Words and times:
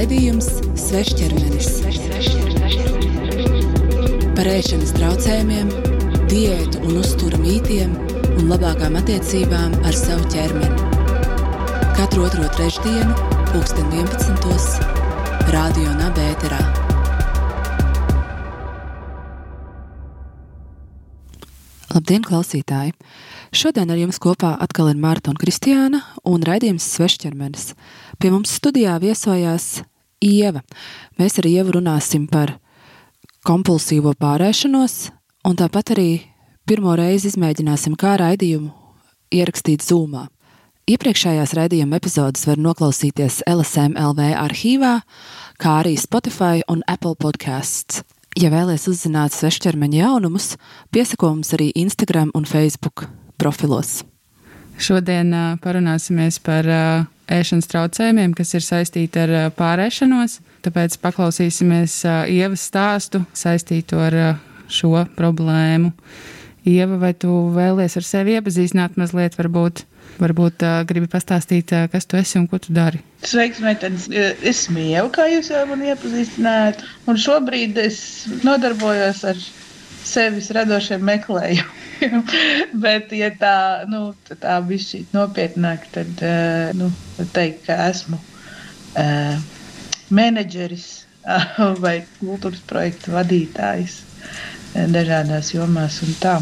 Raidījums 0.00 0.46
Svešķermenis 0.80 1.66
par 4.32 4.48
ēšanas 4.48 4.94
traucējumiem, 4.96 5.68
diētu 6.30 6.80
un 6.88 6.94
uzturu 7.02 7.36
mītiem 7.42 7.92
un 8.38 8.48
labākām 8.48 8.96
attiecībām 8.96 9.74
ar 9.84 9.98
savu 9.98 10.24
ķermeni. 10.32 10.86
Katru 11.98 12.24
otro 12.30 12.48
trešdienu, 12.56 13.12
pulksten 13.50 13.92
11. 13.92 14.80
Radio 15.52 15.92
Nabērā. 15.98 16.62
Labdien, 21.92 22.24
klausītāji! 22.24 22.96
Šodien 23.52 23.92
ar 23.92 24.00
jums 24.00 24.16
kopā 24.22 24.54
atkal 24.64 24.88
ir 24.94 24.96
Mārta 25.02 25.34
un 25.34 25.36
Kristiāna 25.36 26.00
un 26.24 26.40
raidījums 26.46 26.88
Svešķermenis. 26.88 27.74
Pie 28.16 28.32
mums 28.32 28.56
studijā 28.56 28.96
viesojās 29.02 29.82
Ieva. 30.20 30.60
Mēs 31.18 31.38
ar 31.40 31.48
Ievu 31.48 31.78
runāsim 31.78 32.26
par 32.28 32.58
kompulsīvo 33.46 34.12
pārēšanos, 34.20 35.10
un 35.48 35.56
tāpat 35.56 35.94
arī 35.94 36.10
pirmo 36.68 36.92
reizi 36.98 37.30
izmēģināsim, 37.32 37.96
kā 37.96 38.18
raidījumu 38.20 38.70
ierakstīt 39.32 39.84
Zoomā. 39.86 40.26
Iepriekšējās 40.90 41.54
raidījuma 41.54 42.00
epizodes 42.00 42.46
var 42.48 42.58
noklausīties 42.60 43.42
LSM 43.48 43.94
LV 43.94 44.32
arhīvā, 44.40 44.94
kā 45.60 45.76
arī 45.84 45.94
Spotify 46.00 46.64
un 46.72 46.82
Apple 46.90 47.14
podkāsts. 47.20 48.02
Ja 48.38 48.50
vēlaties 48.52 48.88
uzzināt 48.90 49.34
svešķermeņa 49.34 50.02
jaunumus, 50.02 50.54
piesako 50.94 51.34
mums 51.34 51.54
arī 51.56 51.70
Instagram 51.78 52.30
un 52.34 52.46
Facebook 52.46 53.06
profilos. 53.40 54.00
Šodien 54.80 55.32
uh, 55.34 55.56
parunāsimies 55.62 56.40
par 56.42 56.68
uh, 56.68 57.08
ēšanas 57.30 57.70
traucējumiem, 57.70 58.34
kas 58.36 58.54
ir 58.58 58.66
saistīti 58.66 59.22
ar 59.22 59.34
pārēšanos. 59.56 60.40
Tāpēc 60.66 60.98
paklausīsimies 61.00 62.02
Ievas 62.28 62.66
stāstu 62.68 63.22
saistītu 63.36 64.00
ar 64.02 64.18
šo 64.70 65.06
problēmu. 65.16 65.92
Ieva, 66.68 66.98
vai 67.00 67.14
tu 67.16 67.30
vēlies 67.54 67.96
ar 67.96 68.04
sevi 68.04 68.34
iepazīstināt 68.36 68.98
mazliet, 69.00 69.38
varbūt, 69.38 69.86
varbūt 70.20 70.64
uh, 70.66 70.82
gribi 70.88 71.08
pastāstīt, 71.08 71.72
uh, 71.72 71.86
kas 71.88 72.04
tu 72.04 72.18
esi 72.20 72.36
un 72.36 72.44
ko 72.50 72.60
tu 72.60 72.74
dari? 72.76 73.00
Sveiks, 73.24 73.62
meitenes! 73.64 74.10
Es 74.12 74.44
esmu 74.52 74.84
Ieva, 74.84 75.06
kā 75.14 75.24
jūs 75.32 75.48
jau 75.54 75.62
man 75.70 75.86
iepazīstinājāt, 75.88 76.84
un 77.08 77.20
šobrīd 77.20 77.80
es 77.80 78.02
nodarbojos 78.44 79.24
ar 79.32 79.40
sevis 80.10 80.50
radošiem 80.54 81.02
meklējumiem. 81.06 82.24
Bet, 82.84 83.12
ja 83.16 83.30
tā, 83.40 83.56
nu, 83.90 84.10
tā 84.42 84.58
bija 84.66 85.02
nopietnāk, 85.14 85.86
tad 85.94 86.22
uh, 86.24 86.70
nu, 86.76 86.90
teikt, 87.34 87.66
ka 87.68 87.76
esmu 87.90 88.18
uh, 88.20 89.36
menedžeris 90.10 90.88
vai 91.84 92.00
kultūras 92.20 92.62
projektu 92.70 93.14
vadītājs 93.16 94.00
uh, 94.00 94.86
dažādās 94.94 95.52
jomās 95.54 96.00
un 96.06 96.16
tā. 96.22 96.38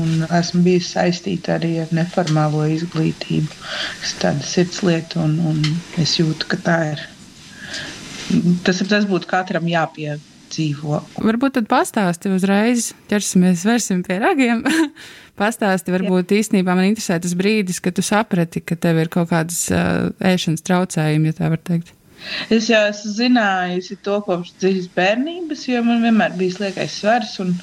Un 0.00 0.24
esmu 0.32 0.62
bijis 0.64 0.94
saistīta 0.94 1.58
arī 1.58 1.74
ar 1.82 1.90
neformālo 1.92 2.64
izglītību, 2.72 3.58
kas 4.00 4.14
ir 4.14 4.20
tāda 4.22 4.46
sirdslieta, 4.48 5.20
un, 5.20 5.36
un 5.50 5.60
es 6.00 6.16
jūtu, 6.16 6.48
ka 6.48 6.56
tā 6.64 6.78
ir. 6.94 7.02
Tas, 8.64 8.80
tas 8.88 9.04
būtu 9.04 9.28
katram 9.28 9.68
jāpieņem 9.68 10.31
dzīvo. 10.52 11.00
Varbūt 11.24 11.58
tad 11.58 11.68
pastāsti 11.70 12.32
uzreiz, 12.32 12.92
ķersimies, 13.10 13.64
vērsim 13.68 14.04
pie 14.06 14.18
ragiem. 14.22 14.62
pastāsti, 15.40 15.94
varbūt 15.94 16.32
Jā. 16.32 16.42
īstenībā 16.42 16.76
man 16.76 16.90
interesē 16.90 17.18
tas 17.22 17.34
brīdis, 17.38 17.80
kad 17.82 17.96
tu 17.96 18.04
saprati, 18.04 18.62
ka 18.64 18.76
tev 18.76 19.00
ir 19.02 19.10
kaut 19.12 19.30
kādas 19.32 19.64
uh, 19.72 20.12
ēšanas 20.20 20.64
traucējumi, 20.66 21.32
ja 21.32 21.40
tā 21.40 21.52
var 21.52 21.62
teikt. 21.64 21.94
Es 22.54 22.68
jau 22.70 22.80
esmu 22.88 23.12
zinājusi 23.16 23.96
to 24.06 24.18
kopš 24.26 24.52
dziļas 24.62 24.88
bērnības, 24.96 25.64
jo 25.68 25.82
man 25.86 26.04
vienmēr 26.04 26.36
bija 26.38 26.56
sliekais 26.56 26.98
svars. 27.00 27.34
Un, 27.42 27.54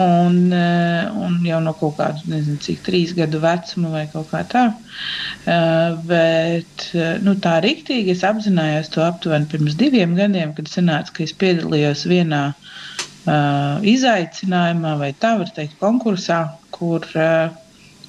un, 0.00 0.38
eh, 0.52 1.10
un 1.26 1.38
jau 1.46 1.60
no 1.62 1.74
kaut 1.78 1.96
kāda, 2.00 2.24
nezinu, 2.30 2.58
cik 2.64 2.82
trīs 2.86 3.14
gadu 3.16 3.40
vecuma 3.42 3.92
vai 3.94 4.04
kaut 4.12 4.30
kā 4.32 4.42
tā. 4.50 4.64
Eh, 4.74 5.96
bet 6.10 6.88
eh, 6.92 7.18
nu, 7.24 7.36
tā 7.44 7.58
rīktīgi 7.64 8.14
es 8.16 8.24
apzinājos 8.26 8.90
to 8.94 9.04
aptuveni 9.06 9.50
pirms 9.50 9.78
diviem 9.80 10.16
gadiem, 10.18 10.54
kad 10.56 10.70
sanāca, 10.70 11.14
ka 11.14 11.26
es 11.26 11.34
piedalījos 11.38 12.06
vienā 12.10 12.44
uh, 12.54 13.82
izaicinājumā 13.94 14.96
vai 15.00 15.12
tā 15.20 15.34
var 15.40 15.50
teikt 15.54 15.78
konkursā, 15.80 16.40
kur 16.74 17.06
uh, 17.14 17.54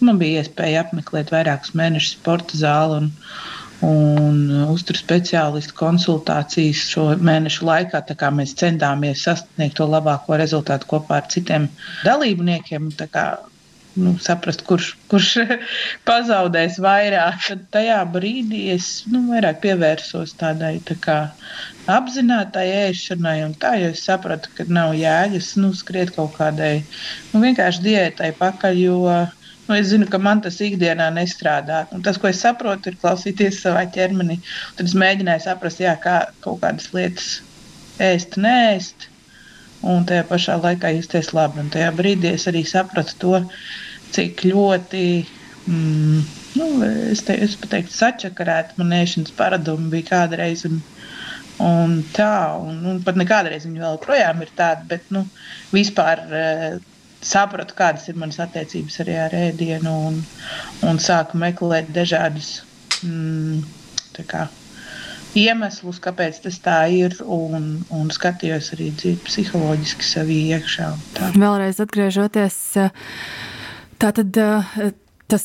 man 0.05 0.19
bija 0.21 0.43
iespēja 0.43 0.85
apmeklēt 0.85 1.31
vairākus 1.33 1.75
mēnešus 1.77 2.17
sporta 2.17 2.59
zāli. 2.59 3.03
Un, 3.03 3.11
un 3.83 4.37
uzturu 4.71 4.99
speciālistu 4.99 5.75
konsultācijas 5.77 6.85
šo 6.91 7.07
mēnešu 7.17 7.67
laikā. 7.67 8.03
Mēs 8.35 8.55
centāmies 8.59 9.25
sasniegt 9.27 9.75
to 9.79 9.89
labāko 9.89 10.37
rezultātu 10.39 10.87
kopā 10.93 11.19
ar 11.21 11.27
citiem 11.31 11.67
dalībniekiem. 12.05 12.91
Kā, 13.11 13.25
nu, 13.95 14.15
saprast, 14.21 14.63
kurš, 14.67 14.93
kurš 15.11 15.29
pazaudēs 16.07 16.79
vairāk. 16.83 17.39
Tad 17.47 17.63
tajā 17.75 17.99
brīdī 18.11 18.67
es 18.75 18.89
nu, 19.11 19.25
vairāk 19.31 19.61
pievērsos 19.63 20.35
tādai 20.39 20.77
tā 20.87 20.97
kā, 21.01 21.19
apzinātai 21.91 22.67
ēšanai, 22.89 23.37
tā 23.61 23.75
jau 23.81 23.93
es 23.93 24.03
sapratu, 24.07 24.51
ka 24.57 24.67
nav 24.67 24.95
jēgas 24.99 25.55
nu, 25.61 25.71
skriet 25.75 26.15
kaut 26.15 26.35
kādai 26.39 26.75
nu, 27.33 27.41
vienkārši 27.43 27.85
diētai 27.89 28.31
pakaļ. 28.39 28.85
Jo, 28.85 28.99
Nu, 29.67 29.73
es 29.75 29.89
zinu, 29.89 30.05
ka 30.11 30.19
man 30.21 30.43
tas 30.45 30.59
ikdienā 30.61 31.07
nestrādā. 31.15 31.85
Un 31.95 32.03
tas, 32.05 32.19
ko 32.21 32.29
es 32.29 32.43
saprotu, 32.43 32.91
ir 32.91 32.99
klausīties 33.01 33.63
savā 33.63 33.87
ķermenī. 33.95 34.37
Tad 34.77 34.91
es 34.91 34.93
mēģināju 35.01 35.45
saprast, 35.47 35.81
jā, 35.81 35.95
kā 36.03 36.19
kaut 36.45 36.61
kādas 36.61 36.91
lietas 36.93 37.29
ēst, 38.03 38.37
neēst, 38.41 39.07
un 39.85 40.05
tajā 40.09 40.27
pašā 40.29 40.59
laikā 40.61 40.93
justies 40.99 41.33
labi. 41.33 41.63
Un 41.63 41.73
tajā 41.73 41.89
brīdī 41.97 42.35
es 42.35 42.45
arī 42.51 42.61
sapratu 42.67 43.17
to, 43.23 43.41
cik 44.13 44.45
ļoti. 44.45 45.05
Mm, 45.65 46.21
nu, 46.61 46.71
es, 47.09 47.25
te, 47.25 47.37
es 47.41 47.57
pateiktu, 47.57 47.95
sačakarēta 47.95 48.77
man 48.77 48.93
ēšanas 49.01 49.33
paradumi 49.37 49.89
bija 49.97 50.11
kādreiz. 50.13 50.67
Un, 50.69 50.83
un 51.65 52.01
tā, 52.13 52.33
un, 52.61 52.83
un 52.91 53.01
pat 53.05 53.17
nekādreiz 53.17 53.65
viņa 53.65 53.87
vēl 53.87 54.03
projām 54.03 54.45
ir 54.45 54.53
tāda, 54.57 54.85
bet 54.93 55.09
nu, 55.15 55.25
vispār 55.73 56.21
sapratu, 57.23 57.75
kādas 57.77 58.09
ir 58.09 58.19
manas 58.19 58.39
attiecības 58.43 58.99
arī 59.03 59.15
ar 59.21 59.35
ēdienu, 59.37 59.95
un, 60.09 60.19
un 60.87 61.01
sāku 61.01 61.39
meklēt 61.41 61.89
dažādus 61.95 62.59
mm, 63.05 63.63
kā, 64.29 64.47
iemeslus, 65.35 65.99
kāpēc 66.03 66.41
tas 66.45 66.59
tā 66.63 66.77
ir, 66.93 67.15
un, 67.21 67.85
un 67.93 68.11
skatījos 68.13 68.71
arī 68.75 68.91
psiholoģiski 69.25 70.07
sevi 70.07 70.41
iekšā. 70.55 70.91
Vēlreiz 71.35 71.81
atgriežoties, 71.83 72.61
tā 74.01 74.13
tad. 74.15 74.45
Tas, 75.25 75.41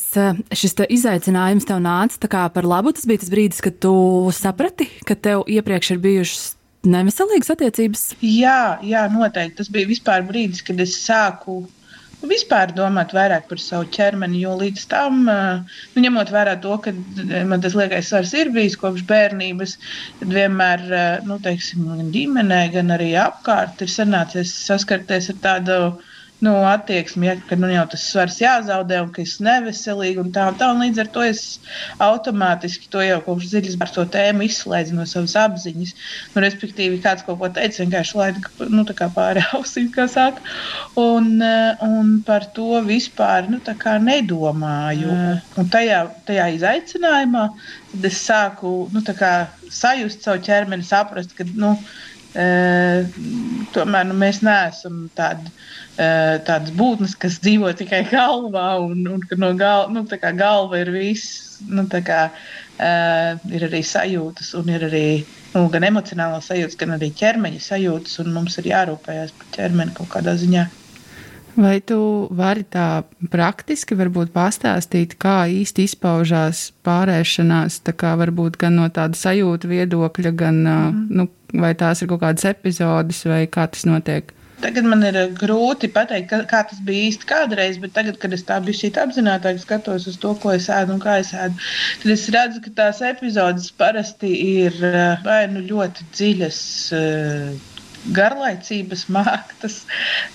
šis 0.53 0.75
izaicinājums 0.93 1.65
tev 1.65 1.79
nāca 1.81 2.43
par 2.53 2.67
labu. 2.69 2.91
Tas 2.93 3.07
bija 3.09 3.23
tas 3.23 3.31
brīdis, 3.33 3.63
kad 3.65 3.79
tu 3.81 3.93
saprati, 4.29 4.85
ka 5.09 5.15
tev 5.17 5.41
iepriekš 5.49 5.95
ir 5.95 6.01
bijušas 6.03 6.43
neveselīgas 6.87 7.53
attiecības? 7.55 8.07
Jā, 8.25 8.79
jā, 8.85 9.05
noteikti. 9.13 9.59
Tas 9.61 9.69
bija 9.73 9.89
vispār 9.89 10.25
brīdis, 10.27 10.63
kad 10.65 10.81
es 10.81 10.95
sāku 11.03 11.61
vispār 12.27 12.69
domāt 12.77 13.15
vairāk 13.17 13.47
par 13.49 13.61
savu 13.61 13.87
ķermeni. 13.95 14.41
Jo 14.43 14.53
līdz 14.59 14.85
tam, 14.91 15.23
nu, 15.25 16.03
ņemot 16.05 16.31
vērā 16.33 16.55
to, 16.61 16.77
ka 16.83 16.93
man 17.49 17.63
tas 17.63 17.75
liekais 17.77 18.11
svars 18.11 18.33
ir 18.37 18.51
bijis 18.53 18.77
kopš 18.81 19.05
bērnības, 19.09 19.77
tad 20.19 20.35
vienmēr 20.35 20.85
nu, 21.27 21.39
teiksim, 21.43 21.87
gan 21.89 22.13
ģimenē, 22.13 22.61
gan 22.75 22.93
arī 22.97 23.13
apkārt 23.19 23.81
ir 23.81 23.91
sanācies 23.91 24.53
saskarties 24.67 25.31
ar 25.33 25.41
tādu 25.47 25.79
nu, 26.41 26.53
attieksmi, 26.65 27.27
ja, 27.27 27.35
ka 27.47 27.55
nu, 27.59 27.69
jau 27.69 27.83
tas 27.91 28.03
svars 28.09 28.39
jāzaudē 28.41 28.97
un 29.03 29.11
ka 29.13 29.21
es 29.21 29.35
neveselīgi 29.45 30.21
un 30.23 30.31
tā 30.33 30.47
un 30.49 30.57
tā. 30.57 30.71
Un 30.73 30.81
līdz 30.81 31.03
ar 31.03 31.09
to 31.13 31.25
es 31.25 31.43
automātiski 32.01 32.89
to 32.93 33.03
jau 33.05 33.19
kopš 33.27 33.51
dziļas 33.51 33.77
ar 33.85 33.93
to 33.93 34.05
tēmu 34.15 34.47
izslēdzu 34.47 34.97
no 34.97 35.05
savas 35.09 35.37
apziņas. 35.43 35.93
Nu, 36.33 36.43
respektīvi, 36.45 36.97
kāds 37.03 37.25
kaut 37.27 37.37
ko 37.43 37.51
teica, 37.53 37.83
vienkārši 37.83 38.17
laida 38.17 38.69
nu, 38.73 38.85
pāri 39.15 39.45
ausīm, 39.57 39.91
kā 39.93 40.07
saka. 40.09 40.41
Un, 40.99 41.35
eh, 41.45 41.85
un 41.85 42.17
par 42.25 42.49
to 42.57 42.81
vispār 42.89 43.49
nu, 43.51 43.61
nedomāju. 44.09 45.13
Mm. 45.13 45.41
Un 45.61 45.73
tajā, 45.73 46.03
tajā 46.25 46.51
izaicinājumā 46.57 47.47
es 48.01 48.23
sāku 48.25 48.89
nu, 48.95 49.05
sajust 49.71 50.25
savu 50.25 50.41
ķermeni, 50.47 50.85
saprast, 50.87 51.37
ka. 51.37 51.45
Nu, 51.53 51.75
E, 52.31 52.43
tomēr 53.75 54.05
nu, 54.07 54.15
mēs 54.15 54.39
neesam 54.45 55.03
tādi, 55.17 55.51
e, 55.99 56.07
tādas 56.47 56.71
būtnes, 56.77 57.15
kas 57.19 57.39
dzīvo 57.43 57.73
tikai 57.75 58.05
galvā, 58.13 58.67
un, 58.85 59.03
un 59.17 59.25
no 59.41 59.51
gal, 59.59 59.89
nu, 59.91 60.05
galva 60.39 60.79
ir 60.79 60.93
viss. 60.95 61.59
Nu, 61.67 61.85
kā, 61.91 62.21
e, 62.79 62.91
ir 63.53 63.67
arī 63.67 63.83
sajūtas, 63.85 64.53
un 64.57 64.71
ir 64.71 64.87
arī 64.87 65.05
nu, 65.53 65.67
gan 65.73 65.85
emocionālās 65.91 66.47
sajūtas, 66.49 66.79
gan 66.79 66.95
arī 66.97 67.11
ķermeņa 67.19 67.61
sajūtas, 67.67 68.19
un 68.23 68.31
mums 68.37 68.57
ir 68.61 68.71
jārūpējas 68.71 69.35
par 69.37 69.51
ķermeni 69.57 69.97
kaut 69.99 70.13
kādā 70.15 70.37
ziņā. 70.39 70.69
Vai 71.55 71.81
tu 71.83 72.27
vari 72.31 72.63
tā 72.63 73.03
praktiski 73.31 73.97
pastāstīt, 74.33 75.17
kā 75.19 75.47
īsti 75.51 75.83
izpaužās 75.89 76.71
pārēšanās, 76.85 77.81
tā 77.83 77.91
kā 77.91 78.15
varbūt 78.15 78.57
gan 78.57 78.77
no 78.79 78.87
tāda 78.89 79.17
sajūta 79.17 79.67
viedokļa, 79.67 80.31
gan 80.31 80.61
mm. 80.63 81.07
nu, 81.11 81.27
vai 81.53 81.73
tās 81.75 82.01
ir 82.01 82.07
kaut 82.07 82.21
kādas 82.21 82.45
epizodes, 82.45 83.25
vai 83.25 83.47
kā 83.51 83.67
tas 83.67 83.83
notiek? 83.85 84.31
Tagad 84.61 84.85
man 84.85 85.01
ir 85.05 85.15
grūti 85.33 85.89
pateikt, 85.91 86.29
kā, 86.29 86.39
kā 86.49 86.59
tas 86.69 86.81
bija 86.85 87.09
īsti 87.09 87.27
kādreiz, 87.29 87.79
bet 87.81 87.95
tagad, 87.95 88.19
kad 88.21 88.33
es 88.35 88.43
tā 88.45 88.59
biju 88.61 88.77
šī 88.77 88.91
apzinātāk 89.01 89.57
skatos 89.61 90.05
uz 90.11 90.19
to, 90.21 90.35
ko 90.41 90.53
es 90.53 90.69
ēdu 90.69 90.95
un 90.95 91.01
kā 91.01 91.17
es 91.23 91.33
ēdu, 91.33 91.57
tad 92.03 92.13
es 92.13 92.27
redzu, 92.35 92.61
ka 92.67 92.75
tās 92.77 93.01
epizodes 93.05 93.71
parasti 93.73 94.31
ir 94.61 94.77
vai 95.25 95.41
nu 95.49 95.65
ļoti 95.65 96.07
dziļas 96.13 96.61
garlaicības 98.15 99.05
māktas, 99.13 99.81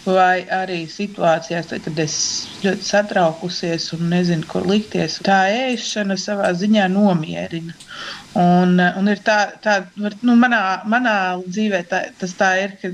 vai 0.07 0.45
arī 0.53 0.85
situācijās, 0.91 1.73
kad 1.85 1.99
es 2.03 2.17
ļoti 2.63 2.87
satraukusies 2.87 3.89
un 3.97 4.07
nezinu, 4.13 4.47
kur 4.51 4.67
likties. 4.69 5.19
Tā 5.27 5.43
ēšana 5.73 6.19
savā 6.21 6.53
ziņā 6.57 6.87
nomierina. 6.93 7.75
Un, 8.39 8.79
un 8.79 9.11
ir 9.11 9.23
tā, 9.27 9.39
tā 9.65 9.81
nu, 9.99 10.37
manā, 10.39 10.63
manā 10.87 11.17
dzīvē 11.47 11.83
tā, 11.91 12.03
tas 12.21 12.37
tā 12.39 12.53
ir, 12.63 12.77
ka 12.83 12.93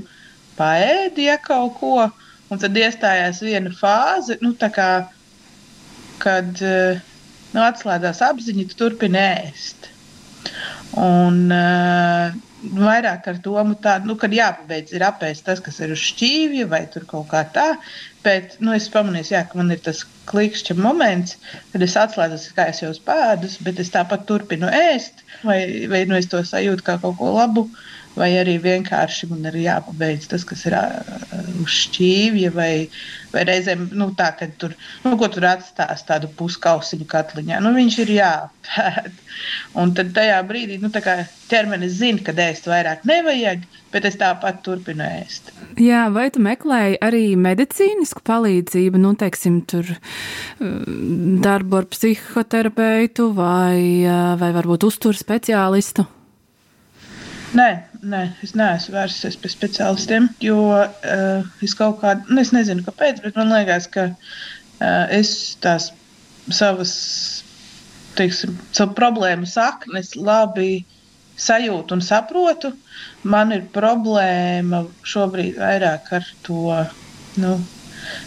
paēdi 0.57 1.27
ja 1.27 1.37
kaut 1.41 1.77
ko, 1.79 1.97
un 2.49 2.61
tad 2.61 2.77
iestājās 2.77 3.43
viena 3.45 3.73
fāze, 3.77 4.39
nu, 4.41 4.55
kā, 4.57 4.91
kad 6.23 6.63
nu, 6.63 7.61
atslēdzās 7.61 8.23
apziņa, 8.25 8.69
tu 8.71 8.81
turpini 8.85 9.21
ēst. 9.21 9.91
Un, 10.99 11.45
uh, 11.53 12.33
vairāk 12.63 13.27
ar 13.27 13.39
domu 13.43 13.75
tādu, 13.83 14.09
nu, 14.11 14.15
kad 14.19 14.33
jāpabeidz 14.33 14.95
ir 14.95 15.05
apēst 15.07 15.45
tas, 15.47 15.61
kas 15.63 15.79
ir 15.83 15.93
uz 15.95 16.01
šķīvja 16.01 16.67
vai 16.71 16.83
tur 16.93 17.05
kaut 17.09 17.27
kā 17.33 17.43
tā. 17.55 17.67
Bet 18.23 18.55
nu, 18.63 18.71
es 18.75 18.87
pamanīju, 18.91 19.33
jā, 19.35 19.43
ka 19.49 19.59
man 19.59 19.73
ir 19.75 19.81
tas 19.83 20.05
klikšķa 20.29 20.77
moments, 20.79 21.35
kad 21.73 21.83
es 21.83 21.97
atslēdzos, 21.99 22.51
kā 22.55 22.69
es 22.71 22.79
jau 22.83 22.93
spēdus, 22.95 23.57
bet 23.65 23.81
es 23.83 23.91
tāpat 23.91 24.23
turpinu 24.29 24.71
ēst, 24.71 25.25
vai, 25.43 25.59
vai 25.91 26.05
nu, 26.07 26.15
es 26.15 26.31
to 26.31 26.39
sajūtu 26.47 26.87
kā 26.87 26.95
kaut 27.03 27.19
ko 27.19 27.33
labu. 27.35 27.67
Uh, 27.67 28.02
vai 28.17 28.29
arī 28.37 28.57
vienkārši 28.61 29.29
man 29.31 29.47
ir 29.49 29.57
jāpabeidz 29.63 30.29
tas, 30.31 30.45
kas 30.47 30.65
ir 30.69 30.75
uz 31.63 31.73
šķīvja, 31.73 32.51
vai, 32.53 32.71
vai 33.33 33.45
reizēm 33.49 33.87
nu, 33.97 34.11
tā, 34.17 34.29
ka 34.37 34.47
tur, 34.61 34.75
nu, 35.05 35.15
ko 35.19 35.29
tur 35.33 35.47
atstās 35.49 36.05
tādu 36.07 36.29
puskausiņu 36.37 37.07
katliņā. 37.09 37.61
Nu, 37.63 37.73
viņš 37.75 37.99
ir 38.05 38.13
jāpēd. 38.19 39.21
Un 39.81 39.93
tad 39.97 40.13
tajā 40.15 40.37
brīdī 40.45 40.77
nu, 40.81 40.91
ķermenis 40.93 41.97
zina, 41.97 42.21
ka 42.25 42.35
ēst 42.45 42.69
vairāk 42.69 43.05
nevajag, 43.09 43.65
bet 43.93 44.07
es 44.09 44.17
tāpat 44.21 44.61
turpinu 44.65 45.05
ēst. 45.05 45.49
Jā, 45.81 46.05
vai 46.13 46.29
tu 46.33 46.41
meklēji 46.43 46.99
arī 47.03 47.25
medicīnisku 47.39 48.21
palīdzību, 48.29 49.01
nu, 49.01 49.15
teiksim, 49.17 49.63
tur 49.69 49.95
darbu 51.43 51.81
ar 51.81 51.89
psihoterapeitu 51.89 53.31
vai, 53.37 54.05
vai 54.37 54.51
varbūt 54.53 54.85
uzturu 54.89 55.17
speciālistu? 55.17 56.05
Nē, 57.53 57.67
nē, 58.09 58.19
es 58.41 58.55
neesmu 58.57 58.95
vērsies 58.95 59.35
pie 59.37 59.49
speciālistiem, 59.51 60.25
jo 60.41 60.57
uh, 60.73 61.51
es 61.61 61.75
kaut 61.77 61.99
kādā, 62.01 62.25
nu, 62.31 62.39
es 62.41 62.49
nezinu, 62.55 62.81
kāpēc, 62.87 63.19
bet 63.21 63.37
man 63.37 63.53
liekas, 63.53 63.85
ka 63.93 64.07
uh, 64.09 65.03
es 65.13 65.53
tās 65.61 65.91
savas, 66.49 66.93
teiksim, 68.17 68.55
savu 68.73 68.97
problēmu 68.97 69.45
saknes 69.49 70.15
labi 70.17 70.81
sajūtu 71.37 71.93
un 71.93 72.01
saprotu. 72.01 72.73
Man 73.29 73.53
ir 73.53 73.67
problēma 73.75 74.83
šobrīd 75.13 75.61
vairāk 75.61 76.09
ar 76.17 76.25
to, 76.47 76.79
nu, 77.37 77.55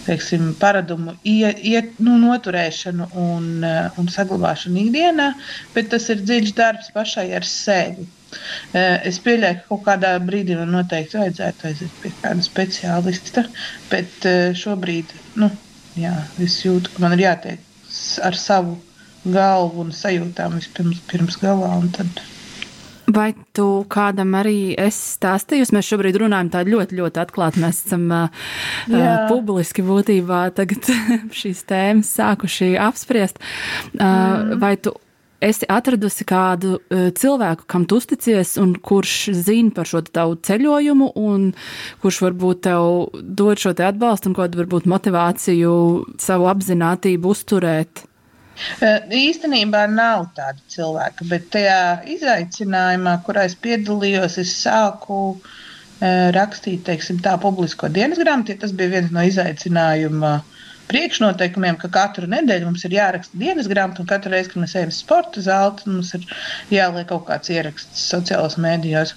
teiksim, 0.07 0.53
paradumu 0.61 1.17
iet, 1.27 1.99
nu, 1.99 2.15
noturēšanu 2.23 3.11
un, 3.27 3.51
uh, 3.67 3.91
un 3.99 4.07
saglabāšanu 4.07 4.87
ikdienā, 4.87 5.33
bet 5.75 5.91
tas 5.97 6.07
ir 6.15 6.23
dziļš 6.23 6.55
darbs 6.63 6.95
pašai 6.95 7.33
ar 7.41 7.51
sevi. 7.51 8.07
Es 8.77 9.21
pieļauju, 9.25 9.61
ka 9.61 9.69
kaut 9.71 9.85
kādā 9.89 10.15
brīdī 10.25 10.57
man 10.59 10.75
noteikti 10.75 11.21
vajadzētu 11.21 11.71
aiziet 11.71 12.01
pie 12.03 12.13
kāda 12.23 12.45
speciālista, 12.45 13.47
bet 13.93 14.29
šobrīd 14.59 15.15
nu, 15.43 15.51
jā, 15.99 16.15
es 16.43 16.61
jūtu, 16.65 16.93
ka 16.95 17.05
man 17.05 17.17
ir 17.17 17.27
jātiek 17.27 17.63
ar 18.27 18.37
savu 18.39 18.77
galvu 19.27 19.87
un 19.87 19.93
sajūtām 19.95 20.57
vispirms 20.59 21.03
pirms 21.11 21.39
galā. 21.43 21.73
Vai 23.07 23.31
tu 23.55 23.85
kādam 23.91 24.35
arī 24.35 24.75
esi 24.83 25.15
stāstījusi? 25.15 25.75
Mēs 25.77 25.89
šobrīd 25.93 26.19
runājam 26.25 26.51
tā 26.51 26.65
ļoti, 26.67 26.99
ļoti 26.99 27.23
atklāti. 27.23 27.63
Mēs 27.63 27.85
esam 27.87 28.09
uh, 28.11 28.47
publiski 29.31 29.85
būtībā 29.87 30.41
tagad 30.57 30.91
šīs 31.41 31.63
tēmas 31.71 32.11
sākuši 32.19 32.75
apspriest. 32.83 33.39
Uh. 33.95 34.57
Vai 34.59 34.75
tu 34.83 34.97
esi 35.45 35.67
atradusi 35.69 36.25
kādu 36.29 36.77
uh, 36.79 37.09
cilvēku, 37.17 37.67
kam 37.71 37.85
tu 37.89 38.01
uzticies, 38.01 38.57
un 38.63 38.75
kurš 38.77 39.17
zina 39.37 39.75
par 39.77 39.89
šo 39.89 40.03
tavu 40.07 40.39
ceļojumu, 40.47 41.13
un 41.21 41.51
kurš 42.03 42.23
varbūt 42.27 42.65
tev 42.69 42.89
dod 43.21 43.61
šo 43.61 43.75
te 43.77 43.87
atbalstu 43.87 44.31
un 44.31 44.39
kādu 44.39 44.63
varbūt 44.63 44.89
motivāciju, 44.91 45.73
savu 46.23 46.49
apziņotību 46.53 47.33
uzturēt? 47.35 48.07
Uh, 48.81 49.05
īstenībā 49.13 49.85
nav 49.93 50.31
tāda 50.37 50.63
cilvēka, 50.73 51.29
bet 51.29 51.51
tajā 51.53 51.81
izaicinājumā, 52.17 53.19
kurā 53.27 53.45
es 53.51 53.57
piedalījos, 53.61 54.39
es 54.41 54.57
sāku 54.63 55.21
uh, 55.37 56.31
rakstīt, 56.37 56.87
teiksim, 56.89 57.21
tā 57.25 57.37
publisko 57.41 57.93
dienas 57.93 58.21
grāmatu. 58.23 58.57
Tas 58.61 58.73
bija 58.77 58.97
viens 58.97 59.13
no 59.13 59.25
izaicinājumiem 59.29 60.55
priekšnoteikumiem, 60.91 61.79
ka 61.81 61.91
katru 61.93 62.29
nedēļu 62.31 62.69
mums 62.69 62.85
ir 62.87 62.97
jāraksta 62.97 63.39
dienas 63.41 63.69
grāmata, 63.71 64.03
un 64.03 64.11
katru 64.11 64.33
reizi, 64.33 64.53
kad 64.53 64.63
mēs 64.63 64.77
ejam 64.79 64.93
uz 64.93 65.01
sporta 65.03 65.45
zāli, 65.45 65.87
mums 65.91 66.13
ir 66.17 66.27
jāliek 66.75 67.09
kaut 67.11 67.27
kāds 67.31 67.53
ieraksts 67.53 68.09
sociālajos 68.13 68.59
mēdījos. 68.63 69.15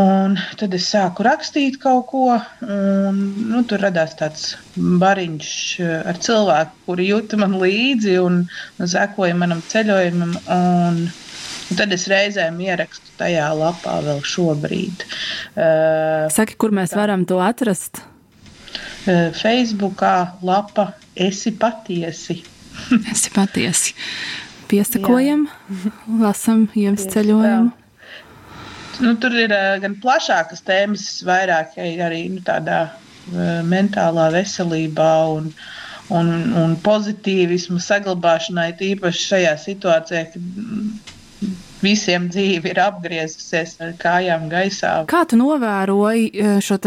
Un 0.00 0.34
tad 0.58 0.72
es 0.74 0.88
sāku 0.90 1.22
rakstīt 1.22 1.76
kaut 1.82 2.08
ko, 2.10 2.24
un 2.66 3.20
nu, 3.50 3.60
tur 3.70 3.84
radās 3.84 4.16
tāds 4.18 4.54
bariņš 4.74 5.50
ar 6.10 6.18
cilvēku, 6.24 6.80
kuri 6.88 7.10
jūta 7.12 7.38
man 7.38 7.54
līdzi 7.60 8.16
un, 8.22 8.40
sekoja 8.80 9.36
manam 9.38 9.62
ceļojumam. 9.70 10.40
Un, 10.56 11.04
Un 11.72 11.78
tad 11.78 11.94
es 11.96 12.04
reizēm 12.12 12.58
ierakstu 12.60 13.14
tajā 13.16 13.46
lapā 13.56 13.94
vēl 14.04 14.20
šobrīd. 14.28 15.06
Uh, 15.56 16.26
Saki, 16.32 16.58
kur 16.60 16.74
mēs 16.76 16.92
varam 16.92 17.24
to 17.28 17.38
atrast? 17.40 18.02
Eh, 19.06 19.30
Facebookā 19.36 20.40
lapa 20.42 20.92
Esi 21.16 21.52
patiesi. 21.52 22.40
Esi 23.12 23.30
patiesi. 23.34 23.94
Piesakojam, 24.68 25.44
lasam 26.18 26.64
jums 26.74 27.04
ceļojumu. 27.12 27.72
Nu, 29.04 29.12
tur 29.20 29.34
ir 29.36 29.52
uh, 29.52 29.74
gan 29.82 29.96
plašākas 30.00 30.62
tēmas, 30.64 31.04
vairāk 31.26 31.74
arī 31.76 32.22
nu, 32.32 32.40
tādā 32.46 32.78
uh, 32.88 33.60
mentālā 33.66 34.30
veselībā 34.32 35.10
un, 35.34 35.50
un, 36.14 36.30
un 36.62 36.76
pozitīvismu 36.82 37.82
saglabāšanai, 37.82 38.70
tīpaši 38.80 39.26
šajā 39.28 39.54
situācijā, 39.66 40.24
kad 40.32 41.50
visiem 41.84 42.30
dzīve 42.32 42.72
ir 42.72 42.80
apgriezusies 42.86 43.76
ar 43.84 43.92
kājām 44.00 44.48
gaisā. 44.48 45.02
Kā 45.10 45.26
tu 45.28 45.36
novēroji 45.42 46.30
šo 46.64 46.80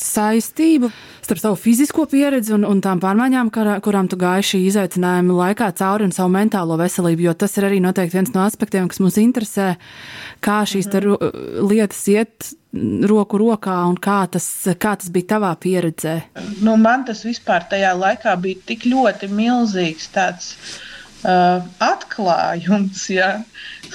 saistību 0.00 0.90
starp 1.22 1.40
savu 1.40 1.58
fizisko 1.60 2.06
pieredzi 2.10 2.54
un, 2.56 2.64
un 2.66 2.80
tām 2.82 3.00
pārmaiņām, 3.02 3.50
kar, 3.54 3.70
kurām 3.84 4.08
tu 4.10 4.18
gāji 4.20 4.48
šī 4.52 4.60
izaicinājuma 4.70 5.36
laikā 5.38 5.70
cauri 5.78 6.08
un 6.08 6.14
savu 6.14 6.32
mentālo 6.34 6.78
veselību, 6.80 7.26
jo 7.28 7.34
tas 7.38 7.54
ir 7.58 7.68
arī 7.68 7.78
noteikti 7.84 8.18
viens 8.18 8.32
no 8.34 8.42
aspektiem, 8.46 8.88
kas 8.90 9.02
mums 9.02 9.20
interesē, 9.22 9.74
kā 10.44 10.62
šīs 10.68 10.90
mhm. 10.90 11.66
lietas 11.70 12.02
iet 12.12 12.52
roku 13.08 13.38
rokā 13.40 13.76
un 13.88 13.98
kā 14.00 14.22
tas, 14.32 14.46
kā 14.80 14.94
tas 14.98 15.12
bija 15.12 15.34
tavā 15.34 15.52
pieredzē. 15.60 16.16
Nu, 16.64 16.78
man 16.80 17.04
tas 17.08 17.22
vispār 17.26 17.68
tajā 17.70 17.92
laikā 17.98 18.34
bija 18.40 18.64
tik 18.72 18.86
ļoti 18.88 19.28
milzīgs 19.32 20.08
tāds 20.14 20.54
uh, 21.26 21.60
atklājums, 21.84 23.04
ja, 23.12 23.34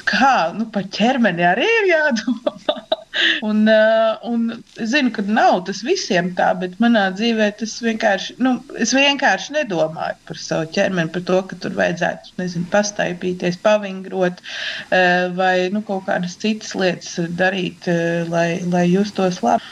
kā 0.05 0.53
nu, 0.57 0.69
par 0.73 0.87
ķermeni 0.93 1.47
arī 1.47 1.67
ir 1.81 1.89
jādomā. 1.95 2.96
Un, 3.45 3.63
uh, 3.69 4.17
un 4.29 4.45
es 4.81 4.91
zinu, 4.93 5.11
ka 5.15 5.23
nav 5.25 5.63
tas 5.69 5.81
visiem 5.85 6.31
tā, 6.37 6.51
bet 6.61 6.77
manā 6.83 7.07
dzīvē 7.15 7.49
tas 7.59 7.77
vienkārši, 7.85 8.37
nu, 8.43 8.57
es 8.83 8.93
vienkārši 8.97 9.55
nedomāju 9.57 10.19
par 10.29 10.41
savu 10.41 10.69
ķermeni, 10.75 11.13
par 11.15 11.25
to, 11.29 11.41
ka 11.49 11.59
tur 11.63 11.75
vajadzētu, 11.77 12.35
nezinu, 12.41 12.69
pastaipīties, 12.73 13.59
pavingrot 13.65 14.43
uh, 14.43 15.27
vai 15.37 15.69
nu, 15.73 15.83
kaut 15.87 16.07
kādas 16.09 16.37
citas 16.41 16.75
lietas 16.77 17.17
darīt, 17.39 17.89
uh, 17.91 18.23
lai, 18.31 18.47
lai 18.71 18.87
justos 18.91 19.43
labi. 19.45 19.65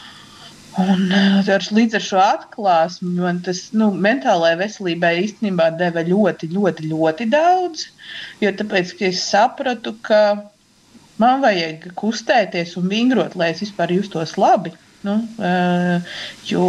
Un 0.76 1.08
ar, 1.08 1.64
līdz 1.72 1.96
ar 1.96 2.02
šo 2.04 2.18
atklāsmi 2.20 3.14
man 3.16 3.38
tas 3.44 3.62
nu, 3.72 3.88
mentālajai 4.06 4.58
veselībai 4.60 5.12
īstenībā 5.22 5.70
deva 5.80 6.02
ļoti, 6.04 6.50
ļoti, 6.52 6.90
ļoti 6.90 7.28
daudz. 7.32 7.86
Jo 8.44 8.52
tāpēc, 8.58 8.92
es 9.08 9.22
sapratu, 9.24 9.94
ka 10.04 10.20
Man 11.22 11.40
vajag 11.44 11.86
kustēties 11.96 12.74
un 12.80 12.90
vingrot, 12.92 13.36
lai 13.38 13.52
es 13.54 13.62
vispār 13.64 13.94
justos 13.96 14.36
labi. 14.40 14.74
Nu, 15.06 15.20
jo 16.48 16.66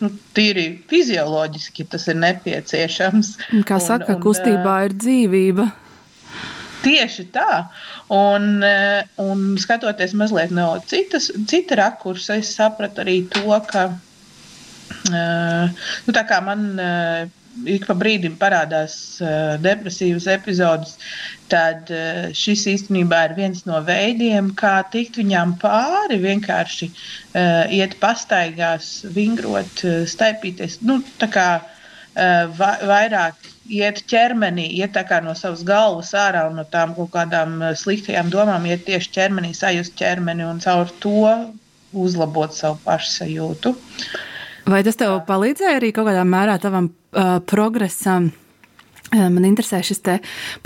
nu, 0.00 0.08
tīri 0.34 0.64
fizioloģiski 0.90 1.86
tas 1.92 2.08
ir 2.10 2.18
nepieciešams. 2.18 3.30
Kā 3.68 3.78
un, 3.78 3.84
saka, 3.84 4.16
un, 4.16 4.22
kustībā 4.24 4.78
ir 4.88 4.96
dzīvība. 4.98 5.68
Tieši 6.84 7.28
tā. 7.32 7.60
Un, 8.12 8.64
un 9.22 9.44
skatoties 9.60 10.16
mazliet 10.18 10.50
no 10.56 10.72
citas, 10.90 11.30
cita 11.48 11.78
rakursa, 11.80 12.40
es 12.42 12.50
sapratu 12.58 13.04
arī 13.04 13.20
to, 13.32 13.46
ka 13.70 13.86
nu, 15.14 16.12
tā 16.16 16.26
kā 16.28 16.42
man 16.44 16.66
ik 17.68 17.86
pa 17.88 17.94
brīdim 17.98 18.34
parādās 18.40 18.96
uh, 19.22 19.54
depresīvas 19.62 20.26
epizodes, 20.32 20.96
tad 21.52 21.90
uh, 21.94 22.26
šis 22.34 22.66
īstenībā 22.72 23.20
ir 23.28 23.36
viens 23.38 23.64
no 23.68 23.78
veidiem, 23.86 24.50
kā 24.58 24.76
tikt 24.92 25.20
viņām 25.20 25.56
pāri. 25.62 26.18
Vienkārši 26.24 26.90
uh, 26.90 27.70
iet 27.70 27.96
pastaigās, 28.02 28.90
vingrot, 29.14 29.84
uh, 29.86 30.02
staipīties. 30.10 30.80
Nu, 30.86 31.00
tā 31.20 31.30
kā 31.32 31.48
uh, 31.62 31.74
va 32.58 32.74
vairāk 32.82 33.50
iet 33.70 34.02
ķermenī, 34.10 34.66
iet 34.76 34.98
no 35.24 35.34
savas 35.34 35.64
galvas 35.64 36.12
ārā 36.12 36.48
un 36.50 36.56
no 36.60 36.64
tām 36.64 36.94
kaut 36.94 37.12
kādām 37.14 37.62
sliktajām 37.74 38.30
domām, 38.30 38.66
iet 38.66 38.84
tieši 38.84 39.10
ķermenī, 39.14 39.54
sajust 39.54 39.96
ķermeni 39.96 40.44
un 40.44 40.60
caur 40.60 40.90
to 41.00 41.32
uzlabot 41.94 42.52
savu 42.52 42.78
pašsajūtu. 42.84 43.74
Vai 44.64 44.80
tas 44.86 44.96
tev 44.96 45.18
palīdzēja 45.28 45.76
arī 45.76 45.90
kaut 45.92 46.08
kādā 46.08 46.22
mērā 46.24 46.56
tavam 46.62 46.88
uh, 46.88 47.36
progresam? 47.44 48.30
Man 49.14 49.46
interesē 49.46 49.80
šis 49.84 50.02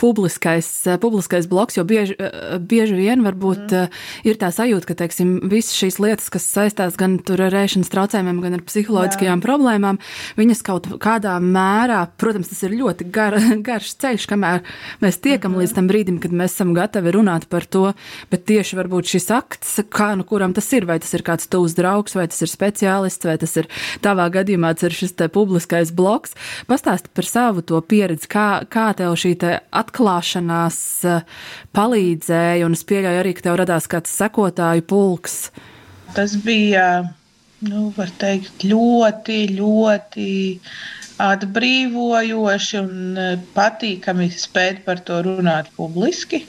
publiskais, 0.00 0.68
publiskais 1.02 1.46
bloks, 1.50 1.76
jo 1.78 1.84
bieži, 1.88 2.16
bieži 2.58 2.96
vien 2.96 3.22
varbūt 3.24 3.74
mm. 3.74 3.98
ir 4.28 4.38
tā 4.40 4.50
sajūta, 4.54 4.88
ka 4.88 4.96
teiksim, 5.02 5.34
visas 5.50 5.76
šīs 5.76 5.98
lietas, 6.02 6.30
kas 6.32 6.46
saistās 6.48 6.96
gan 6.98 7.18
ar 7.20 7.56
ēšanas 7.62 7.92
traucējumiem, 7.92 8.40
gan 8.44 8.56
ar 8.58 8.64
psiholoģiskajām 8.66 9.38
Jā. 9.38 9.44
problēmām, 9.44 10.00
viņas 10.38 10.64
kaut 10.66 10.88
kādā 11.02 11.36
mērā, 11.42 12.00
protams, 12.20 12.50
tas 12.52 12.64
ir 12.66 12.76
ļoti 12.78 13.08
gar, 13.14 13.36
garš 13.68 13.94
ceļš, 14.02 14.28
kamēr 14.30 14.64
mēs 15.04 15.20
tiekam 15.24 15.54
mm. 15.54 15.62
līdz 15.62 15.76
tam 15.76 15.90
brīdim, 15.90 16.20
kad 16.22 16.34
mēs 16.34 16.56
esam 16.56 16.74
gatavi 16.76 17.14
runāt 17.18 17.48
par 17.52 17.68
to, 17.68 17.92
bet 18.32 18.46
tieši 18.48 18.78
šis 19.08 19.30
akts, 19.34 19.76
kā 19.92 20.12
nu 20.18 20.26
kuram 20.28 20.54
tas 20.56 20.68
ir, 20.76 20.88
vai 20.88 20.98
tas 21.02 21.12
ir 21.16 21.24
kāds 21.26 21.48
tuvs 21.50 21.76
draugs, 21.78 22.16
vai 22.16 22.28
tas 22.30 22.40
ir 22.44 22.50
speciālists, 22.52 23.28
vai 23.28 23.36
tas 23.40 23.54
ir 23.60 23.68
tavā 24.04 24.28
gadījumā 24.32 24.74
tas 24.74 24.88
ir 24.88 24.96
šis 24.96 25.16
publiskais 25.32 25.92
bloks, 25.94 26.34
pastāsti 26.68 27.12
par 27.14 27.28
savu 27.28 27.64
to 27.66 27.80
pieredzi 27.84 28.30
kā, 28.38 28.46
kā 28.70 28.86
tev 28.98 29.16
šī 29.18 29.34
te 29.42 29.54
atklāšanās 29.80 30.80
eh, 31.08 31.38
palīdzēja, 31.76 32.66
un 32.66 32.76
es 32.76 32.84
pieļauju 32.88 33.22
arī, 33.22 33.34
ka 33.36 33.48
tev 33.48 33.58
radās 33.62 33.88
kāds 33.90 34.14
sekotāju 34.20 34.86
pulks? 34.88 35.38
Tas 36.16 36.36
bija, 36.44 36.86
nu, 37.66 37.88
var 37.96 38.12
teikt, 38.20 38.64
ļoti, 38.68 39.40
ļoti 39.58 40.28
atbrīvojoši 41.28 42.78
un 42.82 43.24
eh, 43.24 43.34
patīkami 43.56 44.30
spēt 44.34 44.84
par 44.86 45.02
to 45.06 45.22
runāt 45.26 45.72
publiski, 45.78 46.44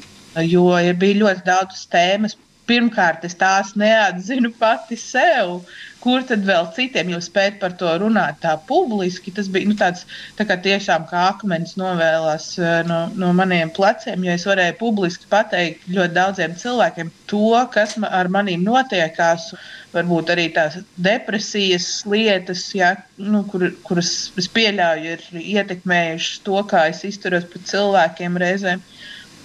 jo 0.45 0.69
ja 0.77 0.93
bija 0.93 1.23
ļoti 1.25 1.47
daudz 1.47 1.87
tēmas. 1.91 2.37
Pirmkārt, 2.69 3.23
es 3.25 3.33
tās 3.33 3.71
neatzinu 3.79 4.51
pati 4.59 4.97
sev, 4.99 5.63
kur 6.03 6.23
tad 6.27 6.43
vēl 6.47 6.67
citiem 6.75 7.09
jau 7.13 7.19
spēt 7.23 7.57
par 7.61 7.73
to 7.79 7.89
runāt 8.01 8.39
tā 8.43 8.53
publiski. 8.69 9.33
Tas 9.35 9.49
bija 9.51 9.71
nu, 9.71 9.75
tāds 9.79 10.05
tā 10.37 10.45
kā 10.47 10.57
tiešām 10.63 11.07
kā 11.09 11.25
akmens 11.31 11.75
novēlās 11.79 12.51
eh, 12.61 12.79
no, 12.87 12.99
no 13.19 13.31
maniem 13.35 13.71
pleciem, 13.75 14.23
jo 14.27 14.35
es 14.35 14.45
varēju 14.47 14.77
publiski 14.79 15.27
pateikt 15.31 15.87
ļoti 15.89 16.15
daudziem 16.15 16.55
cilvēkiem 16.61 17.11
to, 17.31 17.51
kas 17.73 17.97
ar 18.05 18.31
maniem 18.31 18.63
notiekās. 18.67 19.51
Varbūt 19.89 20.29
arī 20.29 20.51
tās 20.53 20.75
depresijas 21.01 21.87
lietas, 22.05 22.67
ja, 22.77 22.91
nu, 23.17 23.41
kur, 23.49 23.71
kuras 23.87 24.11
es 24.37 24.45
pieļauju, 24.53 25.15
ir 25.15 25.47
ietekmējušas 25.57 26.43
to, 26.45 26.59
kā 26.69 26.85
es 26.91 27.01
izturos 27.09 27.47
pret 27.49 27.65
cilvēkiem 27.71 28.37
reizēm. 28.37 28.85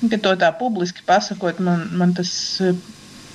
Kad 0.04 0.20
to 0.20 0.34
tā 0.36 0.50
publiski 0.58 1.00
pasakot, 1.08 1.62
man, 1.64 1.86
man 1.96 2.12
tas 2.12 2.34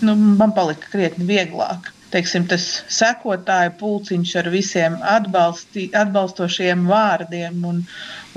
nu, 0.06 0.16
man 0.16 0.54
palika 0.56 0.92
krietni 0.92 1.28
vieglāk. 1.30 1.92
Teiksim, 2.10 2.48
tas 2.50 2.64
sekotāju 2.90 3.76
pulciņš 3.78 4.32
ar 4.42 4.48
visiem 4.50 4.96
atbalsti, 5.06 5.90
atbalstošiem 5.94 6.88
vārdiem, 6.90 7.60
un, 7.70 7.84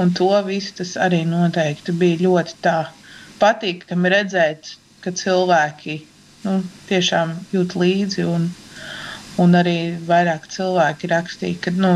un 0.02 0.12
to 0.18 0.28
visu 0.44 0.74
tas 0.82 0.92
arī 1.00 1.22
noteikti 1.28 1.94
bija 1.96 2.20
ļoti 2.26 2.58
tā 2.66 2.76
patīkami 3.40 4.12
redzēt, 4.12 4.74
ka 5.00 5.14
cilvēki 5.22 5.96
nu, 6.44 6.58
tiešām 6.90 7.32
jūt 7.54 7.78
līdzi, 7.80 8.26
un, 8.28 8.50
un 9.40 9.56
arī 9.62 9.78
vairāk 10.10 10.50
cilvēki 10.52 11.10
rakstīja, 11.14 11.62
ka 11.64 11.72
nu, 11.78 11.94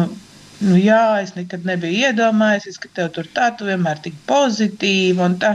nu, 0.64 0.76
jā, 0.80 1.00
es 1.22 1.34
nekad 1.36 1.66
nebiju 1.68 2.08
iedomājies, 2.08 2.78
ka 2.80 2.90
tev 2.96 3.10
tur 3.16 3.28
tā, 3.36 3.50
tu 3.58 3.68
vienmēr 3.68 4.00
tik 4.04 4.16
pozitīvi. 4.28 5.18
Un 5.22 5.36
tā, 5.42 5.54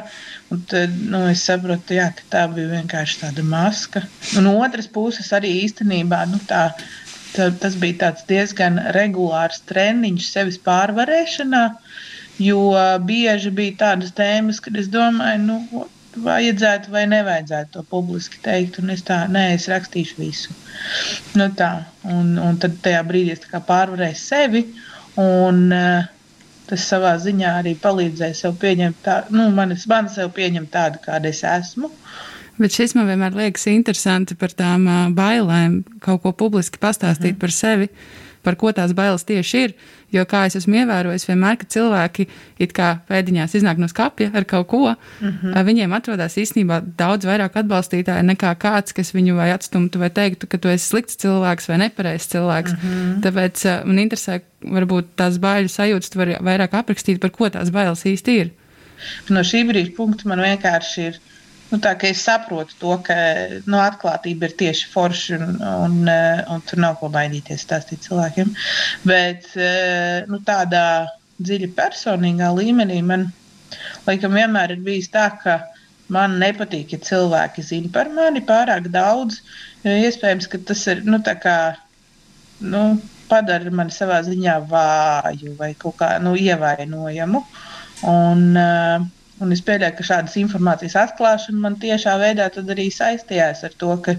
un 0.54 0.64
tad, 0.72 0.98
nu, 1.14 1.24
es 1.32 1.46
saprotu, 1.48 1.98
jā, 1.98 2.10
ka 2.18 2.28
tā 2.36 2.44
bija 2.54 2.74
vienkārši 2.76 3.22
tāda 3.24 3.46
maska. 3.48 4.04
Un 4.38 4.48
no 4.50 4.58
otras 4.62 4.90
puses 4.92 5.32
arī 5.38 5.54
īstenībā 5.64 6.24
nu, 6.32 6.42
tā, 6.50 6.68
tā, 7.36 7.50
tas 7.64 7.78
bija 7.82 8.14
diezgan 8.30 8.82
regulārs 8.98 9.64
treniņš 9.72 10.30
sevis 10.34 10.62
pārvarēšanā, 10.68 11.64
jo 12.42 12.68
bieži 13.08 13.54
bija 13.58 13.80
tādas 13.86 14.14
tēmas, 14.18 14.62
kad 14.64 14.78
es 14.78 14.92
domāju, 14.92 15.42
nu, 15.48 15.88
vajadzētu 16.20 16.92
vai 16.92 17.06
nevajadzētu 17.10 17.72
to 17.76 17.84
publiski 17.88 18.40
teikt. 18.44 18.80
Un 18.82 18.92
es 18.96 19.04
tā, 19.08 19.24
nē, 19.32 19.52
es 19.56 19.68
rakstīšu 19.72 20.20
visu. 20.20 20.56
Nu, 21.40 21.48
tā, 21.58 21.72
un, 22.04 22.36
un 22.42 22.58
tad 22.62 22.80
tajā 22.86 23.04
brīdī 23.08 23.36
es 23.36 23.46
pārvarēju 23.52 24.20
sevi. 24.20 24.66
Un, 25.20 25.66
uh, 25.76 26.06
tas 26.70 26.88
savā 26.88 27.18
ziņā 27.20 27.58
arī 27.60 27.76
palīdzēja 27.82 28.38
sev 28.38 28.56
pieņemt 28.62 29.02
tādu, 29.04 29.36
nu, 29.36 29.50
man, 29.56 29.76
man 29.92 30.10
sev 30.14 30.32
pieņemt 30.38 30.72
tādu, 30.72 31.02
kāda 31.04 31.32
es 31.34 31.44
esmu. 31.48 31.92
Bet 32.62 32.76
šis 32.76 32.94
man 32.96 33.10
vienmēr 33.10 33.36
liekas 33.36 33.66
interesanti 33.72 34.38
par 34.40 34.54
tām 34.56 34.88
uh, 34.88 35.06
bailēm, 35.16 35.82
kaut 36.04 36.24
ko 36.24 36.36
publiski 36.46 36.80
pastāstīt 36.82 37.36
mm. 37.36 37.42
par 37.42 37.56
sevi. 37.56 37.90
Uh, 37.92 38.31
par 38.44 38.58
ko 38.60 38.72
tās 38.76 38.94
bailes 38.98 39.26
tieši 39.28 39.64
ir. 39.66 39.74
Jo, 40.12 40.26
kā 40.28 40.42
es 40.50 40.58
esmu 40.60 40.76
ievērojis, 40.82 41.24
vienmēr, 41.30 41.56
kad 41.62 41.70
cilvēki 41.72 42.26
it 42.60 42.74
kā 42.76 42.90
pēdiņās 43.08 43.54
iznāk 43.62 43.80
no 43.80 43.88
skapja 43.88 44.28
ar 44.36 44.44
kaut 44.44 44.68
ko, 44.68 44.82
mm 44.92 45.30
-hmm. 45.30 45.64
viņiem 45.70 45.94
atrodas 45.96 46.36
īstenībā 46.38 46.82
daudz 47.00 47.26
vairāk 47.26 47.56
atbalstītāji 47.62 48.28
nekā 48.28 48.52
kāds, 48.60 48.94
kas 48.94 49.14
viņu 49.16 49.36
vai 49.36 49.52
atstumtu 49.52 50.00
vai 50.00 50.10
teiktu, 50.10 50.48
ka 50.48 50.58
tu 50.58 50.68
esi 50.68 50.88
slikts 50.88 51.16
cilvēks 51.16 51.70
vai 51.70 51.78
nepareizs 51.78 52.28
cilvēks. 52.28 52.72
Mm 52.72 52.80
-hmm. 52.90 53.22
Tāpēc 53.24 53.86
man 53.86 54.00
interesē, 54.00 54.42
varbūt 54.62 55.16
tās 55.16 55.38
baiļu 55.38 55.70
sajūtas, 55.70 56.10
tu 56.10 56.20
vari 56.20 56.36
vairāk 56.42 56.74
aprakstīt, 56.74 57.20
par 57.20 57.30
ko 57.30 57.50
tās 57.50 57.72
bailes 57.72 58.06
īsti 58.06 58.32
ir. 58.42 58.52
No 59.30 59.40
šī 59.40 59.66
brīža 59.70 59.96
punkta 59.96 60.28
man 60.30 60.40
vienkārši 60.40 61.08
ir 61.08 61.20
Nu, 61.72 61.80
tā 61.80 61.94
kā 61.96 62.10
es 62.12 62.22
saprotu 62.26 62.76
to, 62.82 62.96
ka 63.06 63.16
nu, 63.64 63.78
atklātība 63.80 64.50
ir 64.50 64.56
tieši 64.60 64.90
forša 64.92 65.38
un, 65.40 65.60
un, 65.64 65.94
eh, 66.12 66.42
un 66.52 66.64
tur 66.68 66.82
nav 66.84 66.98
ko 67.00 67.08
baidīties 67.14 67.64
stāstīt 67.64 68.04
cilvēkiem. 68.08 68.52
Bet 69.08 69.48
eh, 69.56 70.28
nu, 70.28 70.42
tādā 70.48 70.86
dziļi 71.42 71.72
personīgā 71.78 72.52
līmenī 72.58 73.00
man 73.08 73.30
laikam 74.08 74.36
vienmēr 74.36 74.76
ir 74.76 74.84
bijis 74.84 75.08
tā, 75.14 75.30
ka 75.42 75.62
man 76.12 76.36
nepatīk, 76.42 76.92
ja 76.92 77.00
cilvēki 77.08 77.64
zina 77.64 77.92
par 77.94 78.12
mani 78.12 78.44
pārāk 78.44 78.92
daudz. 78.92 79.40
Iespējams, 79.88 80.50
ka 80.52 80.60
tas 80.68 80.84
ir 80.92 81.06
nu, 81.08 81.22
kā, 81.24 81.58
nu, 82.60 82.84
padara 83.32 83.72
mani 83.72 83.96
savā 83.96 84.20
ziņā 84.28 84.60
vāju 84.70 85.56
vai 85.60 85.72
kaut 85.80 86.02
kā 86.04 86.12
nu, 86.20 86.36
ievainojamu. 86.36 87.46
Un, 88.12 88.48
uh, 88.60 89.08
Un 89.42 89.54
es 89.56 89.62
pieļauju, 89.66 89.96
ka 89.98 90.06
šādas 90.06 90.38
informācijas 90.42 90.98
atklāšana 91.02 91.64
man 91.64 91.78
tiešā 91.82 92.14
veidā 92.22 92.50
arī 92.62 92.88
saistījās 92.94 93.64
ar 93.68 93.78
to, 93.82 93.96
ka 94.06 94.16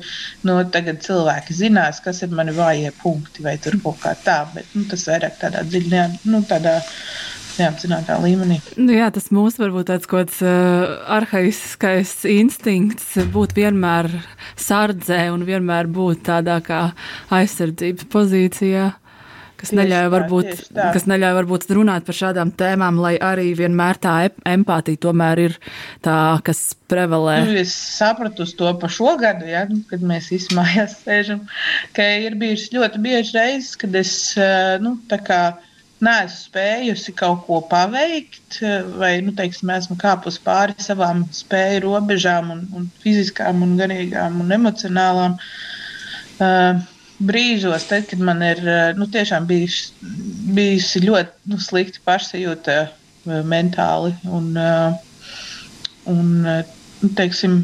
nu, 0.48 0.56
tagad 0.74 1.02
cilvēki 1.04 1.54
zinās, 1.54 2.02
kas 2.02 2.24
ir 2.26 2.34
mani 2.34 2.54
vājie 2.56 2.90
punkti 3.02 3.44
vai 3.46 3.58
kaut 3.62 4.00
kā 4.02 4.16
tā. 4.24 4.40
Bet 4.54 4.74
nu, 4.74 4.86
tas 4.90 5.06
vairāk 5.10 5.38
tādā 5.42 5.62
dziļā, 5.68 6.08
nu, 6.30 6.42
tādā. 6.48 6.80
Neapzinātā 7.52 8.14
līmenī. 8.16 8.54
Nu, 8.80 8.94
jā, 8.96 9.10
tas 9.12 9.26
mūsu 9.28 9.60
varbūt 9.60 9.90
tāds 9.90 10.08
kāds 10.08 10.38
uh, 10.40 11.02
arhaiskais 11.12 12.14
instinkts 12.24 13.10
būt 13.34 13.52
vienmēr 13.58 14.08
sardzē 14.56 15.26
un 15.34 15.44
vienmēr 15.44 15.90
būt 15.92 16.24
tādā 16.30 16.56
kā 16.64 16.80
aizsardzības 17.28 18.08
pozīcijā 18.08 18.86
kas 19.62 19.72
neļauj, 19.78 20.08
varbūt, 20.10 20.62
kas 20.74 21.06
neļauj 21.06 21.36
varbūt 21.38 21.66
runāt 21.78 22.06
par 22.06 22.18
šādām 22.18 22.50
tēmām, 22.58 22.98
lai 23.02 23.14
arī 23.22 23.52
vienmēr 23.58 24.00
tā 24.02 24.14
empātija 24.48 25.00
tomēr 25.06 25.44
ir 25.44 25.58
tā, 26.02 26.16
kas 26.46 26.72
prevalē. 26.90 27.38
Nu, 27.46 27.56
es 27.62 27.74
sapratu 27.74 28.46
to 28.58 28.72
pa 28.82 28.90
šo 28.90 29.14
gadu, 29.20 29.46
ja, 29.46 29.64
nu, 29.70 29.84
kad 29.90 30.02
mēs 30.02 30.32
izmājās 30.34 30.98
sēžam, 31.04 31.44
ka 31.96 32.06
ir 32.26 32.38
bijušas 32.40 32.72
ļoti 32.74 33.02
bieži 33.04 33.36
reizes, 33.38 33.76
kad 33.78 33.94
es, 34.02 34.14
eh, 34.40 34.80
nu, 34.82 34.96
tā 35.10 35.20
kā 35.22 35.42
neesmu 36.02 36.48
spējusi 36.48 37.14
kaut 37.14 37.44
ko 37.46 37.60
paveikt, 37.70 38.58
vai, 38.98 39.12
nu, 39.22 39.30
teiksim, 39.38 39.70
esmu 39.70 39.94
kāpus 40.00 40.40
pāri 40.42 40.74
savām 40.82 41.22
spēju 41.30 41.84
robežām, 41.84 42.50
un, 42.56 42.64
un 42.74 42.88
fiziskām, 43.04 43.62
un 43.62 43.76
garīgām 43.78 44.40
un 44.42 44.50
emocionālām. 44.58 45.38
Uh, 46.42 46.80
brīžos, 47.28 47.86
tad, 47.90 48.06
kad 48.10 48.22
man 48.24 48.42
ir 48.44 48.62
nu, 48.98 49.06
tiešām 49.10 49.46
bijis, 49.48 49.92
bijusi 50.56 51.04
ļoti 51.04 51.52
nu, 51.52 51.58
slikta 51.62 52.02
pašsajūta 52.06 52.78
mentāli. 53.48 54.14
Un, 54.26 54.50
un, 56.12 56.32
nu, 56.42 57.12
teiksim, 57.18 57.60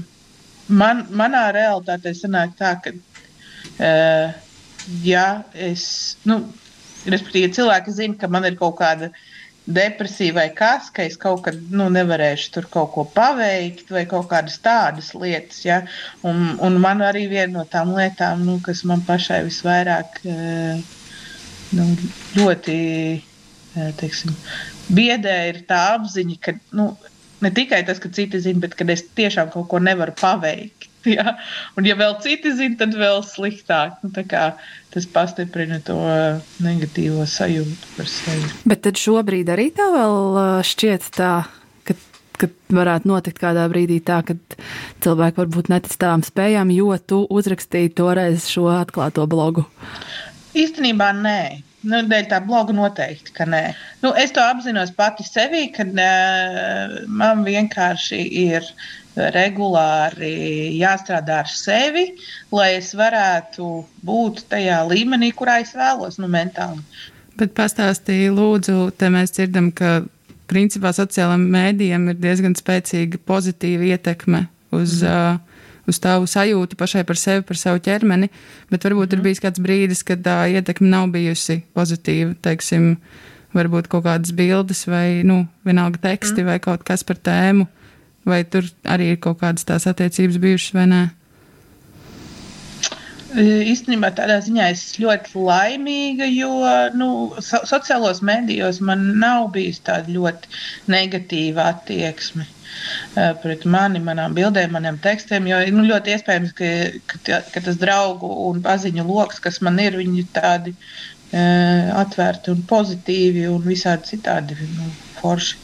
man, 0.68 1.06
manā 1.10 1.48
realitātē 1.56 2.14
sanāk 2.16 2.54
tā, 2.58 2.74
ka, 2.84 2.94
ja 5.04 5.26
es, 5.54 5.88
nu, 6.28 6.40
respektīvi, 7.08 7.54
cilvēki 7.58 7.96
zina, 7.98 8.18
ka 8.20 8.30
man 8.30 8.46
ir 8.48 8.58
kaut 8.58 8.78
kāda 8.80 9.10
uh, 9.10 9.26
depresija 9.68 10.32
vai 10.32 10.48
kas, 10.56 10.88
ka 10.94 11.04
es 11.04 11.18
kaut 11.20 11.42
kad 11.44 11.58
nu, 11.74 11.88
nevarēšu 11.92 12.52
tur 12.54 12.68
kaut 12.72 12.92
ko 12.94 13.04
paveikt 13.14 13.92
vai 13.92 14.04
kaut 14.08 14.30
kādas 14.30 14.56
tādas 14.64 15.12
lietas. 15.16 15.60
Ja? 15.66 15.82
Un, 16.26 16.56
un 16.64 16.78
man 16.80 17.04
arī 17.04 17.26
viena 17.30 17.58
no 17.58 17.66
tām 17.68 17.92
lietām, 17.96 18.46
nu, 18.48 18.58
kas 18.64 18.84
man 18.88 19.04
pašai 19.06 19.42
visvairāk 19.48 20.20
eh, 20.24 20.80
nu, 21.76 21.86
ļoti 22.38 22.78
eh, 23.18 23.92
teiksim, 24.00 24.32
biedē, 24.88 25.36
ir 25.52 25.62
tā 25.68 25.82
apziņa, 25.98 26.40
ka 26.44 26.56
nu, 26.78 26.90
ne 27.44 27.52
tikai 27.54 27.82
tas, 27.86 28.00
ka 28.00 28.10
citi 28.14 28.40
zina, 28.42 28.64
bet 28.64 28.76
ka 28.78 28.88
es 28.94 29.04
tiešām 29.20 29.52
kaut 29.52 29.68
ko 29.72 29.82
nevaru 29.82 30.16
paveikt. 30.18 30.86
Ja? 31.08 31.38
Un, 31.78 31.86
ja 31.86 31.94
vēl 31.96 32.18
citi 32.20 32.50
zina, 32.52 32.74
tad 32.80 32.92
vēl 32.98 33.22
sliktāk. 33.24 34.00
Nu, 34.02 34.10
tas 34.94 35.06
pastiprina 35.12 35.80
to 35.84 35.98
negatīvo 36.64 37.26
sajūtu 37.28 37.94
par 37.96 38.10
sevi. 38.10 38.50
Bet 38.68 38.84
tad 38.86 39.00
šobrīd 39.00 39.52
arī 39.52 39.70
tā 39.76 39.88
vēl 39.94 40.42
šķiet 40.66 41.12
tā. 41.18 41.32
Kad 42.38 42.52
varētu 42.70 43.10
notikt 43.10 43.40
kādā 43.42 43.64
brīdī 43.66 43.96
tā, 44.06 44.20
ka 44.22 44.36
cilvēki 45.02 45.40
varbūt 45.40 45.70
netic 45.72 45.96
tām 45.98 46.22
spējām, 46.22 46.70
jo 46.70 46.92
tu 47.02 47.24
uzrakstīji 47.34 47.90
toreiz 47.98 48.46
šo 48.46 48.68
atklāto 48.76 49.24
blogu. 49.26 49.64
Īstenībā 50.54 51.10
nē. 51.18 51.40
Nu, 51.88 52.00
dēļ 52.10 52.24
tā 52.30 52.38
bloga 52.42 52.74
noteikti, 52.74 53.32
ka 53.34 53.46
nē. 53.46 53.62
Nu, 54.02 54.10
es 54.18 54.32
to 54.34 54.42
apzinos 54.42 54.90
pati 54.94 55.26
sevī, 55.26 55.68
ka 55.74 55.86
uh, 55.86 56.96
man 57.06 57.44
vienkārši 57.46 58.18
ir 58.44 58.66
regulāri 59.34 60.78
jāstrādā 60.78 61.42
ar 61.44 61.50
sevi, 61.52 62.06
lai 62.54 62.74
es 62.78 62.92
varētu 62.98 63.68
būt 64.06 64.46
tajā 64.52 64.82
līmenī, 64.88 65.32
kurā 65.36 65.58
es 65.64 65.74
vēlos, 65.76 66.20
nu, 66.22 66.30
mentāli. 66.32 66.82
Bet 67.38 67.54
pastāstīja, 67.58 68.32
lūdzu, 68.34 68.88
te 68.98 69.10
mēs 69.14 69.34
dzirdam, 69.36 69.70
ka 69.70 70.00
principā 70.50 70.90
sociālajiem 70.96 71.44
mēdījiem 71.54 72.08
ir 72.12 72.18
diezgan 72.18 72.56
spēcīga 72.58 73.20
pozitīva 73.28 73.92
ietekme 73.94 74.46
uz. 74.74 75.02
Mm. 75.02 75.12
Uh, 75.12 75.44
uz 75.88 75.98
tavu 76.04 76.28
sajūtu 76.28 76.76
pašai 76.76 77.04
par 77.08 77.16
sevi, 77.16 77.44
par 77.48 77.56
savu 77.56 77.80
ķermeni, 77.80 78.28
bet 78.68 78.84
varbūt 78.84 79.14
ir 79.14 79.20
mhm. 79.20 79.24
bijis 79.24 79.42
kāds 79.44 79.62
brīdis, 79.64 80.04
kad 80.06 80.20
tā 80.26 80.42
ietekme 80.52 80.90
nav 80.90 81.08
bijusi 81.14 81.62
pozitīva. 81.76 82.34
Teiksim, 82.44 82.90
varbūt 83.56 83.88
kaut 83.88 84.04
kādas 84.06 84.34
bildes 84.36 84.84
vai, 84.90 85.22
nu, 85.26 85.46
vienalga 85.64 86.02
teksti 86.10 86.42
mm. 86.42 86.50
vai 86.50 86.58
kaut 86.60 86.84
kas 86.86 87.04
par 87.08 87.16
tēmu, 87.24 87.64
Vai 88.28 88.42
tur 88.44 88.66
arī 88.84 89.14
ir 89.14 89.22
kaut 89.24 89.40
kādas 89.42 89.64
tās 89.68 89.88
attiecības 89.90 90.40
bijušas 90.42 90.74
vai 90.76 90.88
nē? 90.90 91.04
E, 93.36 93.42
īstenībā 93.72 94.08
tādā 94.16 94.38
ziņā 94.44 94.70
es 94.72 94.82
ļoti 95.02 95.34
laimīga, 95.36 96.28
jo 96.32 96.52
nu, 96.96 97.08
so, 97.44 97.60
sociālos 97.68 98.22
medijos 98.24 98.80
man 98.80 99.04
nav 99.20 99.50
bijusi 99.56 99.82
tāda 99.84 100.14
ļoti 100.14 100.52
negatīva 100.94 101.66
attieksme 101.74 102.46
uh, 102.46 103.34
pret 103.42 103.66
mani, 103.68 104.00
manām 104.04 104.36
bildēm, 104.38 104.72
maniem 104.76 105.00
tekstiem. 105.04 105.50
Jo 105.50 105.60
nu, 105.74 105.84
ļoti 105.90 106.14
iespējams, 106.16 106.54
ka, 106.56 106.70
ka, 107.12 107.42
ka 107.52 107.64
tas 107.68 107.76
draugu 107.80 108.30
un 108.48 108.62
paziņu 108.64 109.04
lokus, 109.08 109.42
kas 109.44 109.60
man 109.64 109.76
ir, 109.84 109.98
viņi 110.00 110.24
ir 110.24 110.32
tādi 110.32 110.72
uh, 110.72 112.00
atvērti 112.00 112.54
un 112.54 112.64
pozitīvi 112.70 113.44
un 113.52 113.60
visādi 113.68 114.14
citādi 114.14 114.56
nu, 114.72 114.88
forši. 115.20 115.56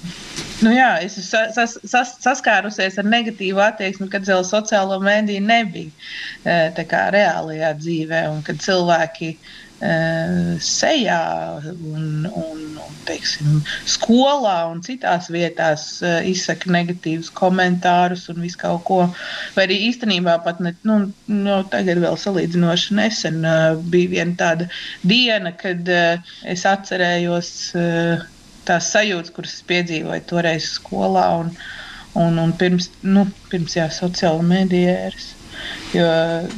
Nu 0.64 0.70
jā, 0.72 0.90
es 1.04 1.18
esmu 1.18 1.42
sas, 1.56 1.74
sas, 1.90 2.14
saskārusies 2.22 2.96
ar 3.00 3.08
negatīvu 3.10 3.60
attieksmi, 3.64 4.08
kad 4.12 4.26
vēl 4.28 4.44
sociālo 4.46 5.00
mediju 5.02 5.42
nebija 5.44 5.90
e, 6.46 6.86
kā 6.88 7.08
reālajā 7.14 7.74
dzīvē, 7.80 8.22
un 8.32 8.40
kad 8.46 8.62
cilvēki 8.64 9.34
uh, 9.34 9.64
sejā 10.62 11.20
un, 11.64 12.26
un, 12.30 12.60
un 12.78 12.98
teiksim, 13.08 13.60
skolā 13.90 14.56
un 14.70 14.80
citās 14.84 15.28
vietās 15.32 15.86
uh, 16.04 16.20
izsaka 16.24 16.70
negatīvus 16.72 17.32
komentārus 17.34 18.28
un 18.32 18.40
visu 18.44 18.60
kaut 18.62 18.84
ko. 18.88 19.00
Vai 19.56 19.66
arī 19.66 19.80
īstenībā 19.90 20.38
pat 20.44 20.62
ne, 20.64 20.74
nu, 20.88 21.00
nu, 21.28 21.58
tagad 21.72 22.00
vēl 22.04 22.18
salīdzinoši 22.20 23.00
nesen 23.00 23.42
uh, 23.44 23.74
bija 23.92 24.14
viena 24.16 24.38
tāda 24.40 24.70
diena, 25.02 25.52
kad 25.52 25.88
es 26.44 26.64
atcerējos. 26.68 27.50
Tās 28.68 28.90
sajūtas, 28.94 29.32
kuras 29.36 29.56
piedzīvoju 29.68 30.26
toreiz 30.30 30.68
skolā 30.78 31.24
un, 31.40 31.50
un, 32.20 32.38
un 32.40 32.54
pirms, 32.60 32.90
nu, 33.04 33.26
pirms 33.52 33.76
jā, 33.76 33.88
sociāla 33.92 34.44
mediju 34.46 34.92
ēras. 34.94 35.30
Jo 35.94 36.06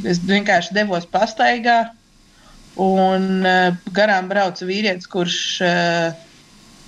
es 0.09 0.23
vienkārši 0.25 0.77
devos 0.77 1.07
pastaigā, 1.13 1.81
un 2.81 3.27
uh, 3.43 3.75
garām 3.97 4.29
brauca 4.31 4.69
vīrietis, 4.69 5.09
kurš 5.13 5.41
uh, 5.65 6.26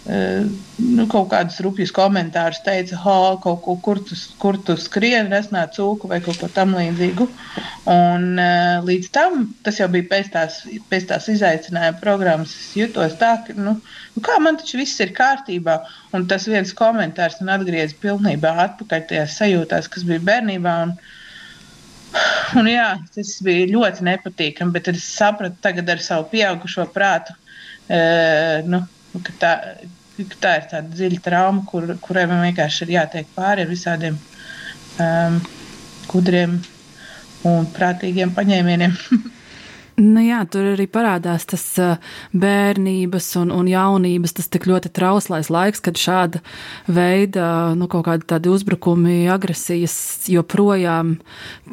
nu, 0.06 1.04
kaut 1.10 1.26
kādus 1.32 1.58
rupjus 1.64 1.90
komentārus 1.92 2.62
teica, 2.64 2.96
ha, 3.02 3.16
kaut 3.42 3.60
ko, 3.64 3.74
kur 3.84 4.00
tu, 4.00 4.16
kur 4.40 4.56
tu 4.64 4.76
skrieni, 4.80 5.28
resnā 5.34 5.66
cūku 5.74 6.08
vai 6.08 6.20
kaut 6.24 6.38
ko 6.40 6.48
tam 6.54 6.72
līdzīgu. 6.78 7.26
Un 7.92 8.40
uh, 8.40 8.86
līdz 8.86 9.10
tam, 9.12 9.42
tas 9.66 9.80
jau 9.82 9.88
bija 9.92 10.08
pēc 10.08 10.30
tās, 10.32 10.62
pēc 10.88 11.10
tās 11.10 11.28
izaicinājuma 11.34 12.00
programmas, 12.00 12.54
es 12.56 12.72
jutos 12.78 13.18
tā, 13.20 13.34
ka, 13.44 13.56
nu, 13.58 13.76
nu 14.14 14.24
kā 14.24 14.38
man 14.44 14.60
taču 14.60 14.80
viss 14.80 15.04
ir 15.04 15.12
kārtībā. 15.16 15.80
Un 16.16 16.24
tas 16.30 16.48
viens 16.48 16.72
komentārs 16.78 17.40
man 17.42 17.58
atgrieza 17.58 17.96
pilnībā 18.00 18.54
atpakaļ 18.64 19.08
tajās 19.10 19.36
sajūtās, 19.42 19.92
kas 19.92 20.08
bija 20.08 20.24
bērnībā. 20.32 20.76
Un, 20.88 20.98
Un 22.56 22.64
jā, 22.64 22.86
tas 23.12 23.34
bija 23.44 23.66
ļoti 23.68 24.04
nepatīkami, 24.06 24.72
bet 24.72 24.86
es 24.88 25.04
sapratu 25.04 25.58
tagad 25.64 25.90
ar 25.92 26.00
savu 26.00 26.24
pieaugušo 26.30 26.86
prātu, 26.94 27.34
e, 27.92 27.98
nu, 28.64 28.80
ka 29.26 29.34
tā, 29.42 29.52
tā 30.42 30.54
ir 30.58 30.66
tāda 30.70 30.84
dziļa 30.92 31.22
trauma, 31.24 31.64
kur, 31.70 31.86
kurai 32.04 32.26
man 32.30 32.44
vienkārši 32.46 32.84
ir 32.86 32.94
jātiek 32.98 33.30
pāri 33.36 33.64
ar 33.64 33.72
visādiem 33.72 34.18
um, 35.04 35.40
gudriem 36.10 36.58
un 37.48 37.68
prātīgiem 37.76 38.34
paņēmieniem. 38.36 38.96
Nu 39.98 40.22
jā, 40.22 40.44
tur 40.46 40.76
arī 40.76 40.84
parādās 40.86 41.42
tas 41.50 41.62
bērnības 42.30 43.32
un, 43.40 43.50
un 43.50 43.66
jaunības, 43.66 44.36
tas 44.36 44.46
tik 44.46 44.68
ļoti 44.70 44.92
trauslais 44.94 45.50
laiks, 45.50 45.82
kad 45.82 45.98
šāda 45.98 46.38
veida 46.86 47.48
nu, 47.74 47.88
kaut 47.90 48.06
kādi 48.06 48.28
tādi 48.30 48.52
uzbrukumi, 48.52 49.24
agresijas 49.34 49.96
joprojām 50.30 51.16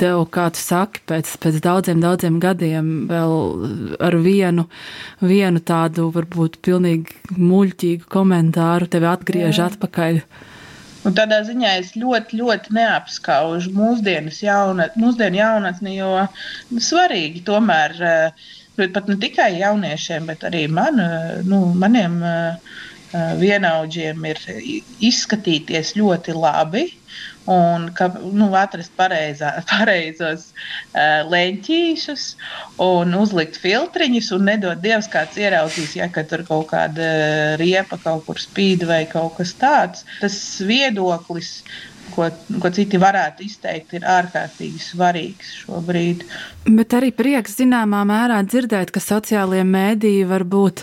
tev, 0.01 0.23
kā 0.33 0.47
tu 0.55 0.63
saki, 0.63 1.03
pēc, 1.05 1.35
pēc 1.43 1.61
daudziem, 1.67 2.01
daudziem 2.01 2.41
gadiem 2.41 2.89
vēl 3.11 3.37
ar 4.09 4.17
vienu, 4.25 4.65
vienu 5.21 5.61
tādu 5.61 6.09
varbūt 6.15 6.57
pilnīgi 6.65 7.37
muļķīgu 7.37 8.09
komentāru 8.09 8.89
tevi 8.89 9.11
atgriež 9.13 9.61
jā. 9.61 9.69
atpakaļ. 9.69 10.21
Un 11.05 11.13
tādā 11.17 11.41
ziņā 11.45 11.75
es 11.81 11.93
ļoti, 12.01 12.39
ļoti 12.41 12.73
neapskaužu 12.77 13.73
mūsdienas 13.75 14.41
jaunat, 14.41 14.97
mūsdienu 14.97 15.37
jaunatni, 15.37 15.99
jo 15.99 16.25
svarīgi 16.81 17.43
tomēr, 17.45 17.95
eh, 18.01 18.89
pat 18.95 19.07
ne 19.11 19.19
tikai 19.21 19.51
jauniešiem, 19.59 20.25
bet 20.31 20.47
arī 20.49 20.65
man, 20.67 20.99
eh, 20.99 21.41
nu, 21.45 21.61
maniem 21.85 22.21
uh, 22.23 22.75
vienaudžiem 23.39 24.25
ir 24.27 24.39
izskatīties 24.99 25.93
ļoti 25.95 26.33
labi 26.35 26.81
un 27.51 27.89
ka, 27.97 28.09
nu, 28.33 28.49
atrast 28.57 28.93
pareizā, 28.97 29.51
pareizos 29.71 30.47
uh, 30.49 31.25
leņķīšus 31.29 32.25
un 32.85 33.15
uzlikt 33.19 33.59
filtriņus 33.61 34.31
un 34.37 34.47
nedot 34.49 34.81
Dievs, 34.81 35.09
kāds 35.13 35.37
ieraudzīs, 35.41 35.95
ja 35.99 36.09
ka 36.13 36.25
tur 36.29 36.45
kaut 36.47 36.69
kāda 36.73 37.09
riepa 37.61 37.99
kaut 38.01 38.25
kur 38.29 38.41
spīd 38.41 38.87
vai 38.89 39.03
kaut 39.11 39.37
kas 39.39 39.55
tāds. 39.61 40.05
Tas 40.21 40.37
viedoklis 40.65 41.59
ko, 42.15 42.29
ko 42.61 42.71
citi 42.73 42.99
varētu 43.01 43.45
izteikt, 43.45 43.95
ir 43.97 44.07
ārkārtīgi 44.09 44.81
svarīgs 44.81 45.51
šobrīd. 45.61 46.25
Bet 46.65 46.95
arī 46.97 47.11
prieks 47.13 47.59
zināmā 47.59 48.01
mērā 48.07 48.39
dzirdēt, 48.47 48.89
ka 48.93 49.01
sociālie 49.03 49.61
mēdīji 49.67 50.25
var 50.29 50.45
būt 50.49 50.81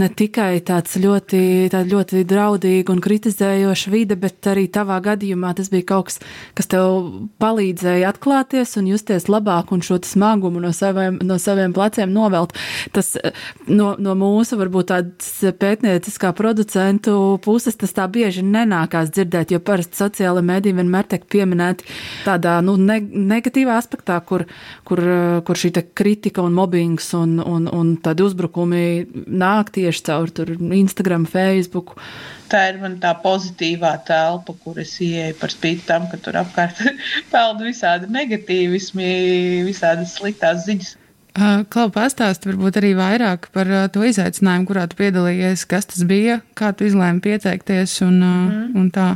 ne 0.00 0.08
tikai 0.08 0.62
tāds 0.64 0.96
ļoti, 1.00 1.40
ļoti 1.68 2.22
draudīga 2.28 2.94
un 2.94 3.02
kritizējoša 3.04 3.92
vide, 3.92 4.16
bet 4.16 4.48
arī 4.48 4.68
tavā 4.72 4.96
gadījumā 5.04 5.52
tas 5.58 5.68
bija 5.72 5.90
kaut 5.92 6.08
kas, 6.08 6.20
kas 6.56 6.70
tev 6.72 7.28
palīdzēja 7.42 8.08
atklāties 8.14 8.76
un 8.80 8.88
justies 8.88 9.28
labāk 9.28 9.74
un 9.74 9.84
šo 9.84 10.00
smagumu 10.04 10.62
no 10.64 10.72
saviem, 10.72 11.18
no 11.20 11.36
saviem 11.42 11.74
pleciem 11.76 12.12
novelt. 12.14 12.56
Tas 12.96 13.14
no, 13.66 13.94
no 13.98 14.16
mūsu 14.18 14.58
varbūt 14.60 14.90
tādas 14.92 15.54
pētnieciskā 15.60 16.32
producentu 16.36 17.36
puses 17.44 17.76
tas 17.78 17.92
tā 17.96 18.08
bieži 18.08 18.44
nenākās 18.46 19.12
dzirdēt, 19.12 19.52
jo 19.52 19.60
parasti 19.60 19.98
sociāla 20.00 20.42
mēdīja 20.44 20.67
raidījumi 20.68 20.84
vienmēr 20.84 21.06
tiek 21.08 21.24
pieminēti 21.30 21.86
tādā 22.24 22.58
nu, 22.64 22.76
ne, 22.76 23.00
negatīvā 23.00 23.76
aspektā, 23.78 24.18
kur, 24.24 24.46
kur, 24.84 25.00
kur 25.44 25.56
šī 25.56 25.72
kritika 25.94 26.42
un 26.42 26.54
mobbings 26.54 27.12
un, 27.14 27.38
un, 27.40 27.68
un 27.68 27.96
tādi 28.02 28.24
uzbrukumi 28.24 29.06
nāk 29.26 29.72
tieši 29.72 30.04
caur 30.04 30.28
Instagram, 30.28 31.26
Facebook. 31.26 31.96
Tā 32.48 32.70
ir 32.70 32.78
man 32.80 32.98
tā 33.00 33.12
pozitīvā 33.20 33.92
telpa, 34.08 34.54
kur 34.64 34.78
es 34.80 34.94
ieeju 35.00 35.36
par 35.40 35.52
spīti 35.52 35.84
tam, 35.86 36.08
ka 36.08 36.16
tur 36.16 36.38
apkārt 36.40 36.80
peld 37.32 37.60
visādi 37.64 38.08
negatīvismi, 38.12 39.64
visādas 39.68 40.16
sliktās 40.16 40.64
ziņas. 40.66 40.96
Klau, 41.38 41.88
pastāsti 41.94 42.48
varbūt 42.50 42.78
arī 42.80 42.92
vairāk 42.98 43.48
par 43.54 43.68
to 43.94 44.02
izaicinājumu, 44.06 44.66
kurā 44.68 44.86
tu 44.90 44.98
piedalījies, 44.98 45.64
kas 45.70 45.86
tas 45.90 46.04
bija, 46.08 46.38
kā 46.58 46.72
tu 46.74 46.86
izlēmi 46.88 47.22
pieteikties 47.24 47.98
un, 48.06 48.16
mm. 48.24 48.78
un 48.78 48.88
tā. 48.94 49.08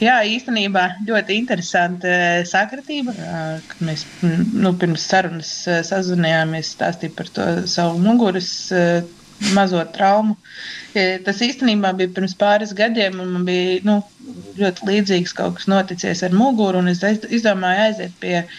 Jā, 0.00 0.20
īstenībā 0.28 0.84
ļoti 1.08 1.36
interesanti 1.40 2.12
sakritība, 2.48 3.14
mēs 3.84 4.06
nu, 4.22 4.72
pirms 4.80 5.08
sarunas 5.12 5.52
sazvanījāmies, 5.88 6.72
stāstīja 6.76 7.16
par 7.18 7.32
to 7.36 7.48
savu 7.70 7.98
muguras 8.02 8.52
mazo 9.52 9.82
traumu. 9.92 10.36
Tas 10.94 11.40
īstenībā 11.42 11.90
bija 11.98 12.12
pirms 12.14 12.36
pāris 12.38 12.72
gadiem, 12.78 13.18
un 13.20 13.34
man 13.36 13.48
bija 13.48 13.80
nu, 13.88 13.98
ļoti 14.60 14.86
līdzīgs 14.88 15.34
kaut 15.36 15.58
kas 15.58 15.68
noticies 15.68 16.22
ar 16.22 16.36
muguru, 16.36 16.80
un 16.80 16.92
es 16.92 17.02
izdomāju 17.02 17.88
aiziet 17.88 18.14
pie 18.22 18.36
uh, 18.44 18.54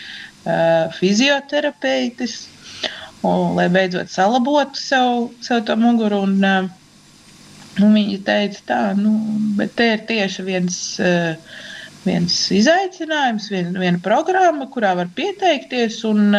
fizioterapeitas 1.00 2.38
un, 3.24 3.54
lai 3.58 3.70
beidzot 3.72 4.12
salabotu 4.12 4.80
sev, 4.80 5.30
sev 5.46 5.64
to 5.68 5.78
muguru. 5.80 6.24
Un, 6.28 6.40
uh, 6.44 6.72
un 7.82 7.94
viņi 7.96 8.20
teica, 8.28 8.66
tā, 8.68 8.82
nu, 9.00 9.14
bet 9.60 9.78
te 9.80 9.94
ir 9.96 10.04
tieši 10.10 10.50
viens. 10.50 10.82
Uh, 11.02 11.62
viens 12.04 12.34
izaicinājums, 12.52 13.50
viena, 13.52 13.80
viena 13.80 14.02
programma, 14.04 14.68
kurā 14.72 14.94
var 15.00 15.12
pieteikties. 15.16 16.02
Un, 16.10 16.36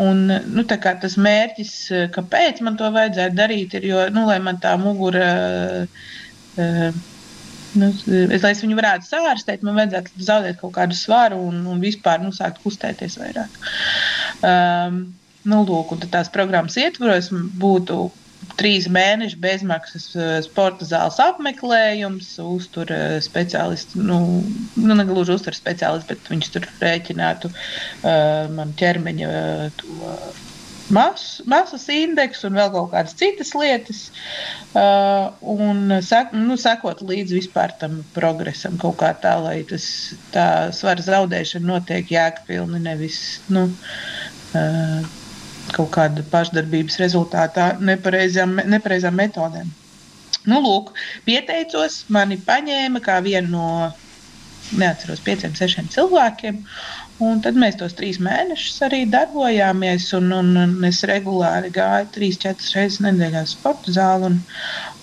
un, 0.00 0.24
nu, 0.26 0.64
tas 0.70 1.16
mērķis, 1.28 1.74
kāpēc 2.16 2.62
man 2.66 2.78
to 2.80 2.90
vajadzētu 2.94 3.38
darīt, 3.38 3.78
ir, 3.78 3.88
jo, 3.92 4.04
nu, 4.14 4.26
lai 4.30 4.40
man 4.42 4.60
tā 4.62 4.76
mugura, 4.80 5.30
nu, 7.78 7.92
lai 8.06 8.52
es 8.52 8.64
viņu 8.64 8.78
varētu 8.78 9.08
sārstēt, 9.08 9.64
man 9.66 9.78
vajadzētu 9.78 10.26
zaudēt 10.26 10.60
kaut 10.60 10.74
kādu 10.78 10.98
svaru 10.98 11.38
un, 11.50 11.62
un 11.70 11.80
vispār 11.82 12.22
nu, 12.24 12.34
sākt 12.34 12.62
kustēties 12.64 13.18
vairāk. 13.20 13.58
Um, 14.40 15.02
Nu, 15.48 15.62
lūk, 15.64 15.94
tās 16.12 16.28
programmas 16.32 16.76
ietvaros 16.76 17.30
būtu 17.32 18.10
trīs 18.60 18.88
mēnešu 18.92 19.38
bezmaksas 19.40 20.06
eh, 20.16 20.32
sporta 20.44 20.84
zāles 20.88 21.20
apmeklējums, 21.22 22.34
uztur 22.44 22.92
eh, 22.92 23.16
speciālists, 23.24 23.96
nu, 23.96 24.18
nu 24.76 24.98
negluži 24.98 25.36
uztur 25.36 25.56
speciālists, 25.56 26.08
bet 26.10 26.28
viņš 26.32 26.52
tur 26.56 26.68
rēķinātu 26.82 27.50
uh, 27.52 28.48
man 28.52 28.74
ķermeņa 28.80 29.30
to 29.80 30.12
mas, 30.94 31.26
masas 31.48 31.86
indeksu 31.92 32.48
un 32.48 32.58
vēl 32.58 32.72
kaut 32.74 32.90
kādas 32.94 33.16
citas 33.18 33.52
lietas. 33.58 34.02
Uh, 34.70 35.30
un 35.54 35.96
sek, 36.06 36.34
nu, 36.36 36.58
sekot 36.60 37.02
līdzi 37.06 37.38
vispār 37.40 37.74
tam 37.80 38.00
progresam 38.16 38.78
kaut 38.80 38.98
kā 39.02 39.12
tā, 39.22 39.36
lai 39.42 39.60
tas 39.70 39.86
tā 40.34 40.46
svara 40.76 41.02
zaudēšana 41.06 41.72
notiek 41.72 42.12
jēgpilni, 42.14 42.82
nevis, 42.84 43.20
nu, 43.50 43.66
uh, 43.70 45.18
kaut 45.74 45.90
kāda 45.94 46.24
pašdarbības 46.30 46.98
rezultātā 47.02 47.72
nepareizām, 47.80 48.58
nepareizām 48.70 49.18
metodēm. 49.18 49.70
Nu, 50.48 50.60
lūk, 50.64 50.94
pieteicos, 51.26 52.04
mani 52.08 52.38
paņēma 52.40 53.02
kā 53.04 53.18
vienu 53.24 53.50
no, 53.52 53.66
neatceros, 54.80 55.20
pieciem, 55.24 55.54
sešiem 55.58 55.90
cilvēkiem. 55.92 56.62
Un 57.20 57.42
tad 57.44 57.58
mēs 57.60 57.76
tos 57.80 57.92
trīs 57.98 58.16
mēnešus 58.22 58.80
arī 58.86 59.02
darbojāmies. 59.12 60.08
Un, 60.16 60.30
un, 60.32 60.54
un 60.56 60.88
es 60.88 61.02
regulāri 61.08 61.72
gāju 61.74 62.08
trīs, 62.14 62.40
četras 62.40 62.72
reizes 62.76 63.02
nedēļā 63.04 63.44
uz 63.44 63.54
sporta 63.56 63.92
zāli 63.92 64.30
un, 64.30 64.38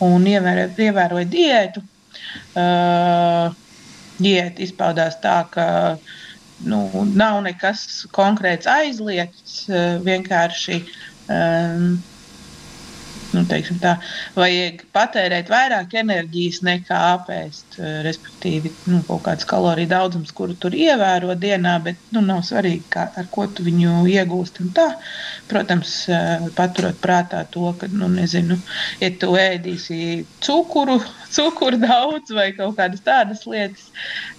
un 0.08 0.30
ievēroju, 0.34 0.74
ievēroju 0.90 1.30
diētu. 1.34 1.84
Uh, 2.58 3.54
diēta 4.18 4.64
izpaudās 4.66 5.20
tā, 5.22 5.38
ka 5.54 5.68
uh, 5.94 6.16
nu, 6.66 6.90
nav 7.16 7.42
nekas 7.46 8.06
konkrēts 8.16 8.70
aizliegts. 8.70 9.66
Eh, 9.70 9.98
vienkārši 10.04 10.80
um, 11.30 11.98
nu, 13.36 13.44
tā, 13.48 13.94
vajag 14.36 14.84
patērēt 14.96 15.50
vairāk 15.52 15.96
enerģijas 16.02 16.62
nekā 16.68 17.00
apēst. 17.16 17.78
Eh, 17.80 18.00
respektīvi, 18.06 18.72
nu, 18.92 19.02
kaut 19.08 19.24
kāds 19.28 19.48
kaloriju 19.50 19.92
daudzums, 19.92 20.34
kuru 20.36 20.56
tur 20.60 20.76
ievēro 20.78 21.36
dienā, 21.40 21.78
bet 21.84 22.00
nu, 22.16 22.24
nav 22.26 22.44
svarīgi, 22.48 22.86
kā, 22.94 23.08
ar 23.18 23.28
ko 23.34 23.48
tu 23.48 23.66
viņu 23.68 24.06
iegūsti. 24.14 24.70
Protams, 25.48 25.94
eh, 26.10 26.48
paturot 26.58 26.98
prātā 27.04 27.44
to, 27.52 27.74
ka, 27.80 27.90
nu, 27.92 28.10
nezinu, 28.14 28.60
ja 29.02 29.12
tu 29.20 29.34
ēdīsi 29.40 30.26
cukuru, 30.44 31.00
cukuru 31.36 31.82
daudz 31.84 32.34
vai 32.36 32.52
kaut 32.58 32.78
kādas 32.80 33.04
tādas 33.06 33.46
lietas, 33.50 33.92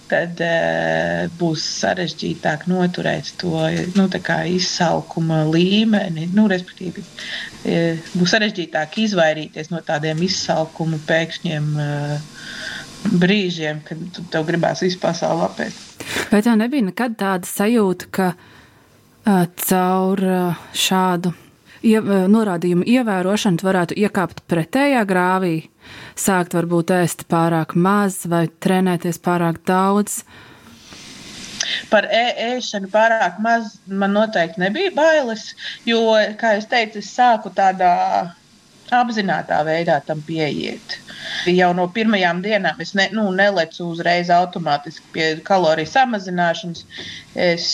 tad 0.09 0.41
uh, 0.43 1.25
būs 1.39 1.63
sarežģītāk 1.79 2.65
noturēt 2.69 3.33
to 3.41 3.63
nu, 3.95 4.07
izsalkuma 4.55 5.43
līmeni. 5.49 6.29
Nu, 6.35 6.47
respektīvi, 6.51 7.03
uh, 7.03 8.11
būs 8.15 8.35
sarežģītāk 8.35 8.99
izvairīties 9.05 9.71
no 9.73 9.81
tādiem 9.85 10.21
izsalkuma 10.25 10.99
pēkšņiem 11.09 11.73
uh, 11.75 12.39
brīžiem, 13.19 13.83
kad 13.87 14.23
tev 14.31 14.47
gribās 14.49 14.83
visu 14.83 14.99
pasauli 15.01 15.45
apēst. 15.47 16.07
Vai 16.31 16.41
tev 16.45 16.57
nebija 16.59 16.89
nekad 16.89 17.15
tāda 17.19 17.47
sajūta, 17.47 18.09
ka 18.11 18.31
uh, 18.33 19.45
caur 19.65 20.25
uh, 20.25 20.65
šādu 20.75 21.33
ie, 21.83 21.97
norādījumu 22.31 22.85
ievērošanu 22.87 23.63
varētu 23.63 23.97
iekāpt 23.99 24.43
pretējā 24.51 25.05
grāvī, 25.09 25.55
sākt 26.19 26.55
varbūt 26.57 26.93
ēst 26.99 27.25
pārāk 27.31 27.75
maz 27.75 28.23
vai 28.29 28.47
trenēties 28.61 29.21
pārāk 29.25 29.61
daudz. 29.67 30.23
Par 31.91 32.07
ēšanu 32.09 32.89
pārāk 32.91 33.39
maz 33.43 33.77
man 33.85 34.15
noteikti 34.15 34.61
nebija 34.63 34.91
bailes, 34.95 35.53
jo, 35.85 36.01
kā 36.39 36.55
jau 36.57 36.67
teicu, 36.71 37.03
es 37.03 37.11
sāku 37.13 37.51
tādā 37.55 37.93
apzināta 38.95 39.59
veidā 39.67 39.99
tam 40.05 40.21
pieiet. 40.25 40.97
Jau 41.51 41.69
no 41.77 41.85
pirmajām 41.93 42.41
dienām 42.41 42.79
es 42.81 42.95
ne, 42.97 43.09
nu, 43.13 43.27
nelecu 43.35 43.89
uzreiz 43.91 44.31
automātiski 44.33 45.13
pie 45.13 45.27
kaloriju 45.45 45.91
samazināšanas. 45.91 46.85
Es 47.35 47.67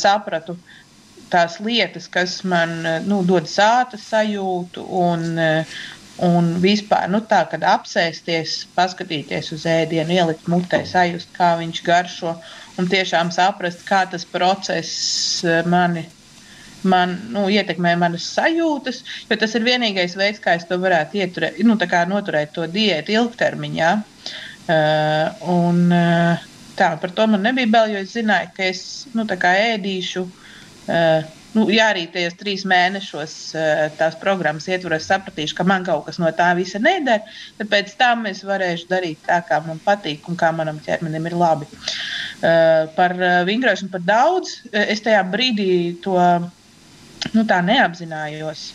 sapratu, 0.00 0.56
ka 0.56 0.81
tās 1.32 1.58
lietas, 1.64 2.08
kas 2.12 2.40
man 2.48 2.82
nu, 3.08 3.22
dod 3.26 3.48
sāta 3.50 3.98
sajūtu 4.00 4.84
un, 5.02 5.40
un 6.28 6.50
vispār 6.62 7.08
nu, 7.12 7.22
tā, 7.28 7.42
kad 7.50 7.64
apsēsties, 7.66 8.56
paskatīties 8.76 9.52
uz 9.56 9.66
ēdienu, 9.68 10.16
ielikt 10.18 10.50
mutē, 10.52 10.82
sajust, 10.88 11.32
kā 11.36 11.54
viņš 11.60 11.84
garšo 11.86 12.36
un 12.80 12.90
tiešām 12.92 13.32
saprast, 13.34 13.86
kā 13.88 14.04
tas 14.10 14.28
process 14.28 15.44
mani. 15.68 16.06
Man 16.82 17.14
nu, 17.30 17.44
ietekmē 17.46 17.92
manas 17.94 18.24
sajūtas, 18.34 19.04
jo 19.28 19.36
tas 19.38 19.52
ir 19.54 19.62
vienīgais 19.62 20.16
veids, 20.18 20.40
kā 20.42 20.56
es 20.58 20.64
to 20.66 20.80
varētu 20.82 21.20
ieturēt, 21.20 21.60
nu, 21.62 21.76
noturēt 22.10 22.56
to 22.56 22.66
diētu 22.66 23.14
ilgtermiņā. 23.14 23.92
Uh, 24.62 25.46
un, 25.50 25.78
uh, 25.94 26.42
tā, 26.78 26.88
par 26.98 27.14
to 27.14 27.28
man 27.30 27.46
nebija 27.46 27.70
bail, 27.70 27.94
jo 27.94 28.02
es 28.02 28.16
zināju, 28.16 28.50
ka 28.56 28.66
es 28.66 28.82
nu, 29.14 29.26
ēdīšu 29.26 30.24
uh, 30.26 30.41
Uh, 30.41 30.41
nu, 30.88 31.66
ja 31.72 31.90
arī 31.92 32.06
tajos 32.12 32.36
trīs 32.40 32.64
mēnešos 32.68 33.34
uh, 33.56 33.82
tās 33.98 34.16
programmas 34.20 34.68
ietvaros 34.70 35.06
sapratīšu, 35.10 35.56
ka 35.58 35.66
man 35.68 35.84
kaut 35.86 36.06
kas 36.08 36.18
no 36.22 36.30
tā 36.36 36.52
visa 36.58 36.80
neder, 36.82 37.22
tad 37.60 37.70
pēc 37.72 37.92
tam 38.00 38.26
es 38.30 38.42
varēšu 38.46 38.88
darīt 38.90 39.22
tā, 39.28 39.42
kā 39.48 39.60
man 39.66 39.82
patīk 39.84 40.26
un 40.30 40.38
kā 40.40 40.52
manam 40.56 40.80
ķermenim 40.82 41.28
ir 41.30 41.38
labi. 41.38 41.68
Uh, 42.42 42.88
par 42.96 43.14
vingrošanu 43.48 43.92
par 43.92 44.02
daudz 44.08 44.58
es 44.72 45.04
tajā 45.04 45.22
brīdī 45.30 45.72
to 46.02 46.18
nu, 47.30 47.44
neapzinājos. 47.46 48.70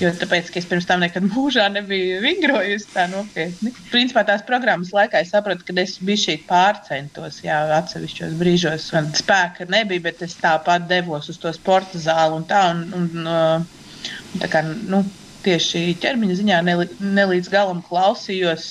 Jo 0.00 0.10
tāpēc, 0.14 0.50
ka 0.52 0.60
es 0.60 0.66
pirms 0.68 0.86
tam 0.86 1.00
nekad 1.02 1.24
mūžā 1.26 1.66
nebiju 1.72 2.20
vingrojusi 2.22 2.88
tā 2.92 3.06
nopietni. 3.10 3.72
Principā 3.90 4.22
tās 4.28 4.44
programmas 4.46 4.92
laikā 4.94 5.22
es 5.24 5.32
sapratu, 5.34 5.64
ka 5.66 5.74
es 5.80 5.96
biju 5.98 6.22
šī 6.26 6.36
pārcentos, 6.48 7.40
jā, 7.44 7.58
atsevišķos 7.78 8.36
brīžos. 8.40 8.90
Man 8.94 9.10
spēka 9.16 9.68
nebija, 9.72 10.04
bet 10.08 10.22
es 10.26 10.36
tāpat 10.40 10.88
devos 10.90 11.30
uz 11.32 11.40
to 11.42 11.52
sporta 11.56 12.00
zāli 12.02 12.40
un 12.40 12.46
tā. 12.48 12.62
Un, 12.74 12.84
un, 12.96 13.30
un, 13.32 14.42
tā 14.42 14.50
kā, 14.52 14.62
nu, 14.66 15.02
tieši 15.46 15.96
ķermeņa 16.02 16.40
ziņā 16.42 16.62
ne, 16.66 16.76
ne 17.00 17.28
līdz 17.32 17.50
galam 17.52 17.82
klausījos 17.86 18.68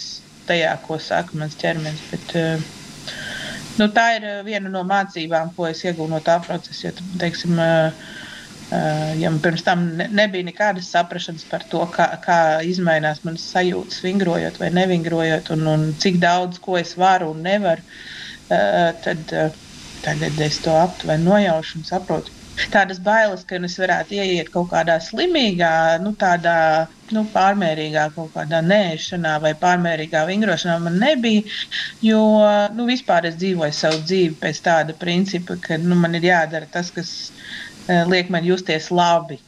tajā, 0.48 0.76
ko 0.86 1.00
saka 1.02 1.40
mans 1.40 1.58
ķermenis. 1.60 2.04
Bet, 2.12 2.36
nu, 3.80 3.90
tā 3.96 4.10
ir 4.20 4.30
viena 4.48 4.72
no 4.72 4.86
mācībām, 4.88 5.56
ko 5.58 5.68
es 5.72 5.82
iegūstu 5.84 6.14
no 6.14 6.22
tā 6.24 6.38
procesa. 6.46 6.92
Jo, 6.92 7.10
teiksim, 7.20 7.58
uh, 7.58 7.90
Eh, 7.90 8.35
ja 8.72 9.30
man 9.30 9.42
pirms 9.46 9.64
tam 9.66 9.84
nebija 9.98 10.48
nekādas 10.48 10.90
saprašanas 10.94 11.46
par 11.50 11.66
to, 11.70 11.84
kā, 11.94 12.08
kā 12.24 12.38
mainās 12.86 13.22
manas 13.24 13.46
sajūtas, 13.54 14.02
vingrojot 14.06 14.60
vai 14.60 14.72
nevingrojot, 14.74 15.52
un, 15.56 15.68
un 15.68 15.86
cik 16.02 16.18
daudz 16.24 16.60
ko 16.64 16.78
es 16.82 16.96
varu 16.98 17.32
un 17.36 17.44
nevaru 17.46 17.86
tad, 18.50 19.36
tagad 20.06 20.42
es 20.42 20.60
to 20.62 20.74
aptuveni 20.78 21.30
nojaušu 21.30 21.80
un 21.80 21.88
saprotu. 21.92 22.34
Tādas 22.72 23.02
bailes, 23.04 23.42
ka 23.48 23.58
es 23.68 23.74
varētu 23.82 24.16
ieiet 24.16 24.50
kaut 24.54 24.70
kādā 24.72 24.96
slimīgā, 25.04 25.72
nu, 26.04 26.14
tādā 26.22 26.60
nu, 27.12 27.26
pārmērīgā 27.34 28.06
kaut 28.16 28.32
kādā 28.36 28.62
nēšanā 28.64 29.34
vai 29.44 29.52
pārmērīgā 29.60 30.22
vingrošanā 30.30 30.78
man 30.86 30.96
nebija. 31.02 31.44
Jo 32.06 32.22
nu, 32.78 32.88
vispār 32.88 33.28
es 33.30 33.36
dzīvoju 33.42 33.76
savu 33.76 34.00
dzīvi 34.06 34.38
pēc 34.46 34.62
tāda 34.70 34.96
principa, 35.02 35.60
ka 35.68 35.82
nu, 35.84 36.00
man 36.00 36.16
ir 36.16 36.30
jādara 36.30 36.72
tas, 36.72 36.94
kas 36.96 37.12
liek 37.88 38.32
man 38.34 38.46
justies 38.48 38.92
labi. 38.92 39.40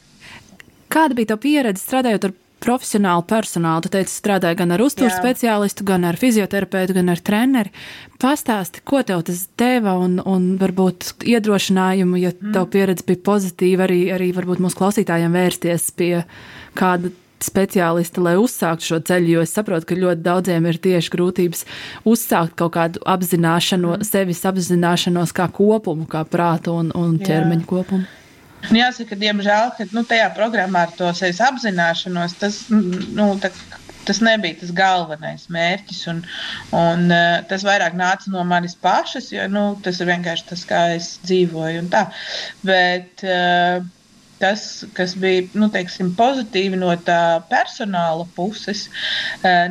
Kāda 0.88 1.16
bija 1.18 1.34
tā 1.34 1.40
pieredze 1.40 1.82
strādājot 1.84 2.30
ar 2.30 2.36
profesionālu 2.62 3.24
personālu. 3.28 3.84
Tu 3.84 3.92
teici, 3.92 4.14
strādāji 4.18 4.58
gan 4.58 4.74
ar 4.74 4.82
uzturu 4.82 5.10
speciālistu, 5.12 5.86
gan 5.86 6.06
ar 6.08 6.18
fizioterapeitu, 6.18 6.96
gan 6.96 7.12
ar 7.12 7.22
treneri. 7.22 7.72
Pastāsti, 8.20 8.82
ko 8.88 9.02
tev 9.06 9.22
tas 9.28 9.44
deva 9.60 9.94
un, 10.00 10.18
un 10.26 10.50
varbūt 10.60 11.24
iedrošinājumu, 11.28 12.18
ja 12.18 12.34
mm. 12.34 12.52
tev 12.56 12.68
pieredze 12.74 13.06
bija 13.06 13.22
pozitīva, 13.30 13.86
arī, 13.86 14.02
arī 14.14 14.32
varbūt 14.36 14.62
mūsu 14.64 14.80
klausītājiem 14.80 15.38
vērsties 15.38 15.90
pie 15.98 16.12
kāda 16.78 17.12
speciālisti, 17.38 18.18
lai 18.18 18.34
uzsāktu 18.40 18.88
šo 18.88 18.96
ceļu, 19.06 19.36
jo 19.36 19.42
es 19.46 19.52
saprotu, 19.54 19.86
ka 19.86 19.98
ļoti 19.98 20.24
daudziem 20.24 20.64
ir 20.66 20.80
tieši 20.82 21.12
grūtības 21.14 21.62
uzsākt 22.10 22.56
kaut 22.58 22.74
kādu 22.74 23.02
apzināšanos, 23.06 24.00
mm. 24.00 24.08
sevis 24.08 24.42
apzināšanos 24.50 25.34
kā 25.36 25.46
kopumu, 25.54 26.08
kā 26.10 26.24
prātu 26.26 26.74
un, 26.80 26.90
un 26.98 27.20
ķermeņa 27.22 27.68
kopumu. 27.70 28.08
Un 28.66 28.76
jāsaka, 28.76 29.16
diemžēl, 29.18 29.70
ka 29.76 29.86
nu, 29.94 30.02
tajā 30.08 30.28
programmā 30.36 30.86
ar 30.88 30.94
to 30.98 31.10
sevis 31.16 31.38
apzināšanos 31.44 32.34
tas, 32.40 32.64
nu, 32.68 33.28
tā, 33.42 33.52
tas 34.08 34.20
nebija 34.24 34.58
tas 34.62 34.72
galvenais 34.74 35.46
mērķis. 35.54 36.00
Un, 36.12 36.22
un, 36.76 37.06
uh, 37.12 37.38
tas 37.50 37.64
vairāk 37.66 37.94
nāca 37.98 38.32
no 38.34 38.42
manis 38.48 38.74
pašas, 38.82 39.30
jo 39.34 39.46
nu, 39.52 39.64
tas 39.84 40.02
ir 40.02 40.10
vienkārši 40.10 40.48
tas, 40.50 40.64
kā 40.68 40.82
es 40.96 41.14
dzīvoju. 41.28 41.86
Bet, 42.66 43.24
uh, 43.24 43.86
tas, 44.40 44.84
kas 44.96 45.14
bija 45.18 45.46
nu, 45.58 45.68
teiksim, 45.72 46.12
pozitīvi 46.18 46.78
no 46.78 46.90
tā 47.06 47.40
personāla 47.50 48.26
puses, 48.36 48.86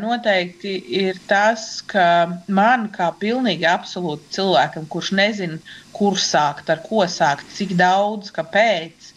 noteikti 0.02 0.76
ir 1.02 1.20
tas, 1.30 1.82
ka 1.88 2.08
man, 2.48 2.88
kā 2.94 3.10
pilnīgi 3.22 3.68
absolūti 3.70 4.38
cilvēkam, 4.38 4.88
kurš 4.92 5.14
nezina, 5.18 5.60
kur 5.98 6.18
sākt, 6.22 6.70
ar 6.70 6.84
ko 6.86 7.06
sākt, 7.10 7.48
cik 7.58 7.74
daudz, 7.80 8.30
kāpēc, 8.36 9.12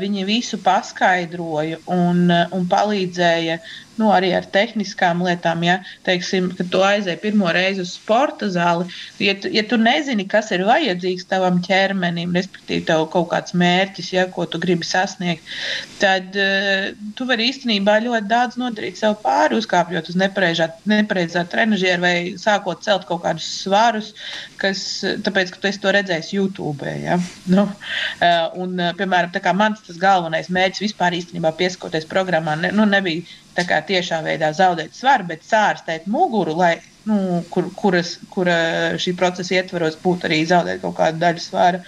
viņi 0.00 0.26
visu 0.28 0.60
paskaidroja 0.62 1.80
un, 1.90 2.30
un 2.30 2.68
palīdzēja 2.70 3.58
nu, 4.00 4.10
arī 4.14 4.32
ar 4.36 4.46
tehniskām 4.52 5.22
lietām. 5.26 5.64
Ja, 5.66 5.78
teiksim, 6.06 6.50
kad 6.58 6.70
tu 6.72 6.82
aizēji 6.84 7.20
pirmo 7.22 7.50
reizi 7.54 7.82
uz 7.84 7.94
sporta 7.96 8.48
zāli, 8.52 8.88
ja 9.22 9.34
tu, 9.40 9.50
ja 9.52 9.64
tu 9.66 9.78
nezini, 9.80 10.26
kas 10.30 10.52
ir 10.54 10.66
vajadzīgs 10.68 11.28
tavam 11.30 11.60
ķermenim, 11.64 12.34
respektīvi, 12.36 12.84
tev 12.88 13.06
kaut 13.12 13.30
kāds 13.32 13.56
mērķis, 13.56 14.12
ja, 14.14 14.26
ko 14.32 14.46
tu 14.50 14.60
gribi 14.62 14.86
sasniegt, 14.86 15.44
tad 16.02 16.36
uh, 16.40 16.90
tu 17.18 17.28
vari 17.28 17.48
īstenībā 17.50 17.98
ļoti 18.04 18.30
daudz 18.30 18.60
nodarīt 18.60 19.00
sev 19.00 19.16
pāri, 19.24 19.58
uzkāpjot 19.60 20.12
uz 20.12 20.18
nepareizā, 20.20 20.70
nepareizā 20.88 21.46
trenižera 21.50 22.02
vai 22.02 22.16
sākot 22.40 22.84
celt 22.84 23.06
kaut 23.08 23.24
kādus 23.24 23.48
svarus, 23.62 24.12
kas, 24.60 24.82
tāpēc, 25.26 25.54
ka 25.54 25.62
tu 25.62 25.70
esi 25.70 25.82
to 25.82 25.94
redzējis 25.96 26.34
YouTube. 26.36 26.92
Ja? 27.02 27.18
Nu, 27.50 27.66
uh, 27.66 28.60
un, 28.60 28.76
uh, 28.80 28.92
piemēram, 28.98 29.32
mans 29.56 29.82
tas 29.86 29.98
galvenais 30.00 30.50
mērķis 30.52 30.84
vispār 30.88 31.16
īstenībā 31.16 31.52
piesakoties 31.56 32.08
programmā 32.10 32.56
ne, 32.60 32.72
nu, 32.76 32.84
nebija 32.88 33.24
tiešā 33.64 34.20
veidā 34.26 34.52
zaudēt 34.52 34.94
svaru, 34.94 35.24
bet 35.30 35.46
sārstēt 35.46 36.06
muguru, 36.06 36.56
lai, 36.58 36.74
nu, 37.06 37.44
kur, 37.50 37.70
kuras, 37.78 38.16
kura 38.30 38.56
šī 39.00 39.14
procesa 39.16 39.54
ietvaros 39.60 39.96
būtu 40.02 40.28
arī 40.28 40.42
zaudēt 40.46 40.82
kaut 40.82 40.96
kādu 40.98 41.22
daļu 41.22 41.42
svara. 41.44 41.82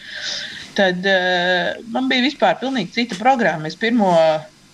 Tad 0.78 1.02
uh, 1.10 1.74
man 1.90 2.06
bija 2.10 2.22
vispār 2.22 2.58
pilnīgi 2.60 2.94
cita 2.94 3.18
programma. 3.18 3.66
Es 3.66 3.74
pirmo, 3.78 4.12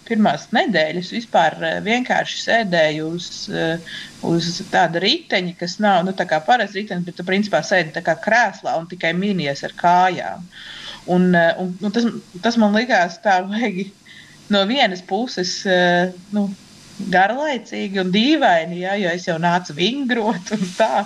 pirmās 0.04 0.50
nedēļas 0.52 1.12
vispār 1.14 1.56
uh, 1.62 1.78
vienkārši 1.84 2.42
sēdēju 2.42 3.06
uz, 3.16 3.28
uh, 3.48 3.94
uz 4.28 4.50
tāda 4.72 5.00
riteņa, 5.00 5.54
kas 5.60 5.78
nav 5.80 6.02
nu, 6.04 6.12
kā 6.12 6.42
parasts 6.44 6.76
ritenis, 6.76 7.06
bet 7.08 7.16
tu 7.16 7.24
principā 7.24 7.62
sēdi 7.64 8.04
kā 8.04 8.18
krēslā 8.26 8.76
un 8.80 8.88
tikai 8.90 9.14
mīnies 9.16 9.64
ar 9.64 9.76
kājām. 9.80 10.44
Un, 11.14 11.30
un, 11.32 11.72
un 11.84 11.92
tas, 11.92 12.08
tas 12.44 12.60
man 12.60 12.76
likās 12.76 13.16
tā 13.24 13.40
vajag 13.48 13.86
no 14.52 14.60
vienas 14.68 15.00
puses, 15.08 15.56
nu, 16.36 16.50
garlaicīgi 17.14 18.00
un 18.02 18.12
dīvaini, 18.14 18.80
ja, 18.84 18.94
jo 19.00 19.10
es 19.14 19.26
jau 19.28 19.36
nācu 19.42 19.76
vingrot 19.76 20.54
un 20.56 20.64
tā. 20.78 21.04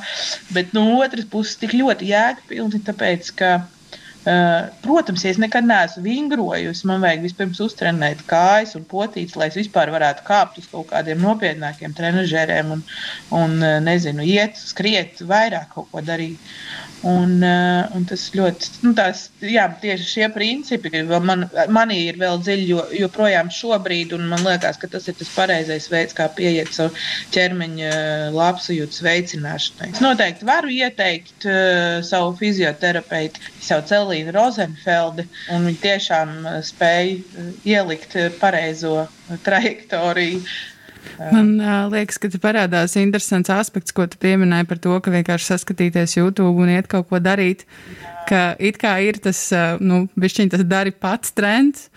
Bet 0.54 0.74
no 0.76 0.84
otras 1.00 1.28
puses, 1.30 1.58
tik 1.60 1.76
ļoti 1.78 2.12
jēgpilni, 2.12 2.84
tāpēc 2.88 3.34
ka. 3.40 3.58
Uh, 4.28 4.66
protams, 4.82 5.22
ja 5.24 5.30
es 5.30 5.38
nekad 5.40 5.64
neesmu 5.64 6.02
vingrojusi, 6.04 6.84
man 6.90 7.00
vajag 7.00 7.22
vispirms 7.22 7.60
uztrenēt 7.64 8.24
kājas 8.28 8.74
un 8.76 8.82
potītes, 8.90 9.38
lai 9.38 9.46
es 9.48 9.56
vispār 9.56 9.88
varētu 9.94 10.26
kāpt 10.26 10.58
uz 10.60 10.66
kaut 10.68 10.90
kādiem 10.90 11.22
nopietnākiem 11.22 11.94
trenižeriem 11.96 12.74
un, 12.74 12.82
un 13.38 13.54
nezinu, 13.86 14.26
iet, 14.26 14.58
skriet, 14.60 15.22
vairāk 15.24 15.70
kaut 15.72 15.88
ko 15.94 16.02
darīt. 16.04 16.50
Un, 17.06 17.36
uh, 17.46 17.84
un 17.94 18.02
tas 18.10 18.24
ļoti, 18.34 18.70
nu, 18.82 18.90
tās, 18.98 19.28
jā, 19.38 19.68
tieši 19.82 20.06
šie 20.08 20.28
principi 20.34 20.90
man, 21.22 21.44
manī 21.70 21.98
ir 22.08 22.16
vēl 22.18 22.40
dziļi, 22.42 22.64
jo, 22.72 22.80
joprojām 23.04 23.52
šobrīd, 23.54 24.16
un 24.16 24.24
man 24.32 24.42
liekas, 24.42 24.80
ka 24.82 24.90
tas 24.90 25.06
ir 25.06 25.14
tas 25.20 25.30
pareizais 25.36 25.86
veids, 25.92 26.16
kā 26.18 26.26
pieiet 26.34 26.74
savu 26.74 26.90
ķermeņa 27.36 27.92
labsajūtas 28.34 29.04
veicināšanai. 29.06 29.92
Es 29.92 30.02
noteikti 30.02 30.48
varu 30.48 30.72
ieteikt 30.74 31.46
uh, 31.46 32.00
savu 32.06 32.34
fizioterapeitu, 32.40 33.46
savu 33.62 33.86
Celīnu 33.92 34.34
Rozenfeldi, 34.34 35.28
un 35.54 35.70
viņa 35.70 35.84
tiešām 35.84 36.34
spēja 36.66 37.46
ielikt 37.76 38.18
pareizo 38.42 39.06
trajektoriju 39.46 40.42
Man 41.32 41.56
uh, 41.60 41.86
liekas, 41.92 42.18
ka 42.20 42.30
te 42.32 42.40
parādās 42.42 42.96
interesants 43.00 43.50
aspekts, 43.52 43.94
ko 43.94 44.06
tu 44.10 44.20
pieminēji 44.22 44.68
par 44.70 44.80
to, 44.84 44.94
ka 45.02 45.12
vienkārši 45.14 45.52
saskatīties 45.52 46.18
YouTube 46.18 46.62
un 46.62 46.70
iet 46.76 46.90
kaut 46.90 47.08
ko 47.10 47.20
darīt. 47.22 47.66
Ka 48.28 48.52
it 48.60 48.78
kā 48.80 48.98
ir 49.04 49.20
tas, 49.24 49.40
uh, 49.56 49.80
nu, 49.80 50.06
bišķiņ 50.20 50.54
tas 50.54 50.64
dari 50.68 50.92
pats 50.92 51.32
trends, 51.36 51.88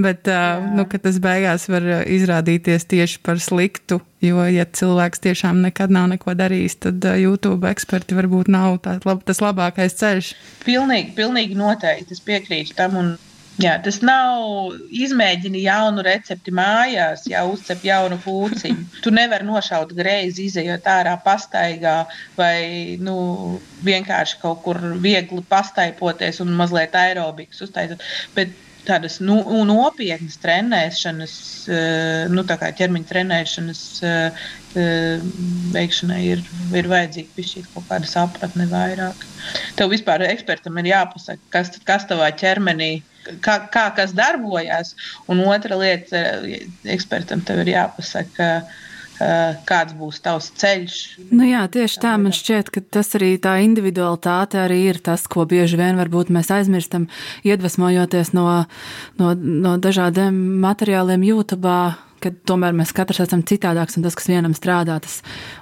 bet 0.00 0.28
uh, 0.30 0.62
nu, 0.76 0.86
tas 0.88 1.18
beigās 1.22 1.66
var 1.70 1.86
izrādīties 2.08 2.86
tieši 2.90 3.20
par 3.26 3.42
sliktu. 3.42 4.00
Jo, 4.24 4.44
ja 4.52 4.66
cilvēks 4.66 5.22
tiešām 5.24 5.62
nekad 5.64 5.92
nav 5.92 6.10
neko 6.12 6.36
darījis, 6.36 6.78
tad 6.86 7.04
uh, 7.08 7.16
YouTube 7.20 7.68
eksperti 7.70 8.18
varbūt 8.18 8.52
nav 8.52 8.80
tā, 8.84 8.98
lab, 9.08 9.24
tas 9.28 9.42
labākais 9.44 9.96
ceļš. 10.00 10.34
Pilnīgi, 10.66 11.14
pilnīgi 11.18 11.58
noteikti. 11.58 12.16
Es 12.16 12.24
piekrītu 12.24 12.76
tam. 12.78 12.96
Un 13.00 13.12
Jā, 13.58 13.74
tas 13.82 13.98
nav 14.06 14.76
izmēģini 14.94 15.64
jaunu 15.66 16.04
recepti 16.06 16.52
mājās, 16.54 17.26
jau 17.28 17.42
uzcep 17.52 17.82
jaunu 17.84 18.16
pūciņu. 18.22 18.86
Tu 19.04 19.12
nevari 19.12 19.44
nošaut 19.48 19.92
greizi, 19.96 20.46
izējot 20.46 20.86
ārā 20.88 21.16
pastaigā 21.24 21.96
vai 22.38 22.96
nu, 23.02 23.58
vienkārši 23.84 24.40
kaut 24.40 24.62
kur 24.64 24.80
viegli 25.02 25.42
pastaipoties 25.50 26.40
un 26.44 26.54
mazliet 26.56 26.96
aerobikas 26.96 27.60
uztaisīt. 27.66 28.04
Bet 28.36 28.54
tādas 28.86 29.18
nu, 29.20 29.36
nopietnas 29.68 30.38
trenēšanas, 30.40 31.34
eh, 31.68 32.30
nu, 32.32 32.44
tā 32.48 32.56
kā 32.60 32.70
ķermeņa 32.76 33.08
trenēšanas 33.10 33.82
eh, 34.06 34.40
eh, 34.80 35.28
veikšanai 35.76 36.20
ir, 36.30 36.42
ir 36.80 36.90
vajadzīga 36.90 37.36
pišķīt 37.36 37.70
kaut 37.74 37.88
kāda 37.90 38.08
sapratne 38.08 38.68
vairāk. 38.70 39.28
Tev 39.76 39.92
vispār 39.92 40.24
ekspertam 40.30 40.80
ir 40.80 40.92
jāpasaka, 40.94 41.42
kas, 41.52 41.74
kas 41.84 42.08
tavā 42.10 42.32
ķermenī 42.40 42.92
ir 42.98 43.09
kā, 43.44 43.56
kā 43.72 43.86
kas 43.96 44.14
darbojas. 44.16 44.94
Un 45.30 45.42
otra 45.46 45.78
lieta, 45.80 46.40
ekspertam 46.84 47.44
tev 47.46 47.64
ir 47.64 47.74
jāpasaka. 47.76 48.52
Kāds 49.68 49.92
būs 50.00 50.22
tavs 50.24 50.46
ceļš? 50.56 50.94
Nu 51.28 51.44
jā, 51.44 51.66
tieši 51.68 51.98
tā 52.00 52.14
man 52.16 52.32
šķiet, 52.32 52.70
ka 52.72 52.80
tas 52.96 53.10
arī 53.18 53.34
tā 53.36 53.58
individualitāte 53.60 54.62
arī 54.62 54.78
ir 54.94 55.00
tas, 55.04 55.26
ko 55.28 55.44
bieži 55.44 55.76
vien 55.76 56.00
varbūt 56.00 56.32
mēs 56.32 56.48
aizmirstam, 56.56 57.04
iedvesmojoties 57.44 58.32
no, 58.32 58.46
no, 59.20 59.34
no 59.36 59.74
dažādiem 59.76 60.40
materiāliem 60.64 61.26
YouTube 61.28 61.68
ka 62.22 62.32
tomēr 62.48 62.74
mēs 62.76 62.92
katrs 62.96 63.22
esam 63.24 63.42
citādāks, 63.46 63.96
un 63.98 64.04
tas, 64.06 64.16
kas 64.18 64.28
vienam 64.30 64.54
strādā, 64.56 64.98
tas 65.02 65.20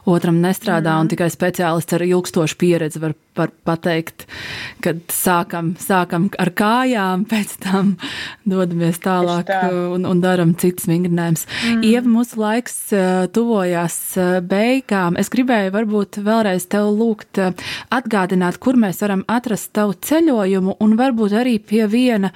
otram 0.09 0.41
nestrādā. 0.43 0.97
Mm. 0.99 1.11
Tikai 1.13 1.31
speciālists 1.33 1.97
ar 1.97 2.05
ilgstošu 2.07 2.59
pieredzi 2.61 3.03
var, 3.03 3.15
var 3.39 3.53
pateikt, 3.69 4.27
kad 4.85 5.01
sākam, 5.15 5.73
sākam 5.83 6.29
ar 6.41 6.53
kājām, 6.59 7.25
pēc 7.31 7.57
tam 7.65 7.95
dodamies 8.49 9.01
tālāk 9.05 9.49
tā. 9.51 9.61
un, 9.97 10.07
un 10.09 10.23
darām 10.25 10.55
citas 10.61 10.89
vingrinājumus. 10.91 11.47
Mm. 11.49 11.85
Ieva, 11.89 12.15
mūsu 12.19 12.41
laiks 12.43 12.79
tuvojās 13.35 13.99
beigām. 14.49 15.19
Es 15.21 15.33
gribēju 15.35 15.75
varbūt 15.75 16.21
vēlreiz 16.27 16.69
tev 16.71 16.91
lūgt 16.95 17.43
atgādināt, 17.95 18.61
kur 18.63 18.79
mēs 18.81 19.03
varam 19.05 19.27
atrast 19.29 19.73
tavu 19.77 19.97
ceļojumu 20.09 20.79
un 20.83 20.99
varbūt 20.99 21.37
arī 21.39 21.59
pie 21.63 21.87
viena 21.91 22.33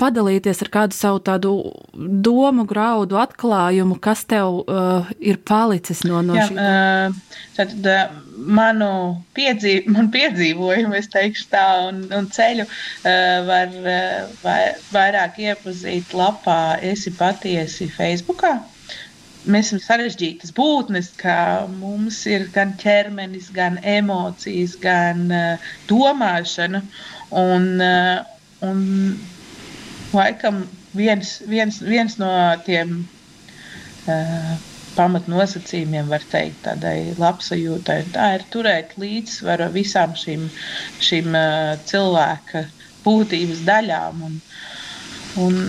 padalīties 0.00 0.62
ar 0.64 0.70
kādu 0.72 0.96
savu 0.96 1.20
tādu 1.24 1.54
domu, 1.94 2.64
graudu, 2.68 3.18
atklājumu, 3.20 3.59
kas 4.02 4.24
tev 4.30 4.62
uh, 4.62 5.10
ir 5.20 5.40
palicis 5.46 6.02
no, 6.06 6.22
no 6.24 6.36
šī? 6.38 6.56
Uh, 6.56 7.44
tad, 7.56 7.74
uh, 7.84 8.14
manu 8.36 8.90
piedzīv, 9.36 9.88
man 9.94 10.10
piedzīvojumu, 10.14 10.96
es 10.98 11.10
teikšu 11.12 11.46
tā, 11.52 11.66
un, 11.90 12.02
un 12.16 12.28
ceļu 12.32 12.66
uh, 12.66 13.12
var 13.48 13.76
uh, 13.82 14.34
vai, 14.44 14.60
vairāk 14.94 15.40
iepazīt 15.44 16.14
lapā 16.16 16.60
Esi 16.92 17.12
patiesi 17.16 17.90
Facebookā. 17.92 18.58
Mēs 19.50 19.70
esam 19.70 19.80
sarežģītas 19.80 20.52
būtnes, 20.52 21.14
ka 21.16 21.66
mums 21.78 22.18
ir 22.28 22.44
gan 22.52 22.74
ķermenis, 22.80 23.48
gan 23.56 23.78
emocijas, 23.88 24.74
gan 24.82 25.30
uh, 25.32 25.70
domāšana. 25.88 26.82
Un, 27.40 27.70
uh, 27.80 28.20
un 28.66 28.82
laikam 30.12 30.66
viens, 30.92 31.38
viens, 31.48 31.80
viens 31.80 32.18
no 32.20 32.30
tiem 32.66 33.00
pamatnosacījumiem, 34.96 36.08
var 36.10 36.24
teikt, 36.32 36.62
tādai 36.64 37.12
labsajūtai, 37.20 37.98
tā 38.14 38.26
ir 38.38 38.44
turēt 38.52 38.96
līdzsvaru 39.00 39.70
visām 39.74 40.16
šīm, 40.18 40.48
šīm 41.02 41.36
uh, 41.38 41.74
cilvēka 41.88 42.64
būtības 43.04 43.62
daļām. 43.68 44.24
Un, 44.26 44.38
un 45.44 45.60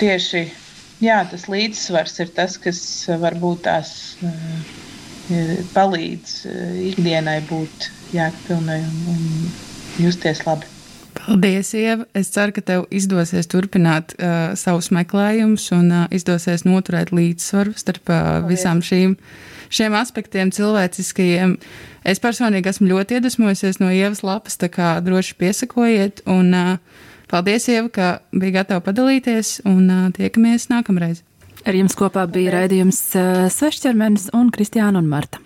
tieši 0.00 0.44
jā, 1.04 1.20
tas 1.30 1.46
līdzsvars 1.52 2.18
ir 2.24 2.34
tas, 2.36 2.58
kas 2.60 2.80
varbūt 3.22 3.64
tās 3.68 3.94
uh, 4.26 4.74
palīdz 5.72 6.36
ikdienai 6.92 7.40
būt 7.48 7.90
jēgpilnai 8.12 8.80
un, 8.84 9.02
un 9.14 10.04
justies 10.04 10.44
labi. 10.44 10.73
Paldies, 11.24 11.72
Ieva. 11.72 12.04
Es 12.12 12.28
ceru, 12.34 12.52
ka 12.52 12.60
tev 12.60 12.82
izdosies 12.92 13.48
turpināt 13.48 14.12
uh, 14.18 14.52
savus 14.60 14.90
meklējumus 14.92 15.70
un 15.72 15.86
uh, 15.88 16.02
izdosies 16.12 16.66
noturēt 16.66 17.14
līdzsvaru 17.16 17.72
starp 17.80 18.12
uh, 18.12 18.42
visām 18.44 18.82
šīm, 18.84 19.14
šiem 19.72 19.96
aspektiem, 19.96 20.52
cilvēciskajiem. 20.52 21.56
Es 22.04 22.20
personīgi 22.20 22.68
esmu 22.74 22.90
ļoti 22.90 23.16
iedvesmojusies 23.16 23.80
no 23.80 23.88
Ievas 23.88 24.20
lapas, 24.26 24.58
tā 24.60 24.68
kā 24.68 24.98
droši 25.04 25.38
piesakojiet. 25.40 26.20
Un, 26.28 26.52
uh, 26.52 27.08
paldies, 27.32 27.70
Ieva, 27.72 27.88
ka 27.88 28.10
bija 28.34 28.58
gatava 28.60 28.84
padalīties 28.84 29.62
un 29.64 29.88
uh, 29.88 30.04
tiekamies 30.12 30.68
nākamreiz. 30.74 31.24
Ar 31.64 31.72
jums 31.72 31.96
kopā 31.96 32.26
bija 32.28 32.58
raidījums 32.58 33.00
uh, 33.16 33.46
Svešķermenis 33.48 34.28
un 34.36 34.52
Kristiāna 34.52 35.00
un 35.00 35.08
Marta. 35.08 35.40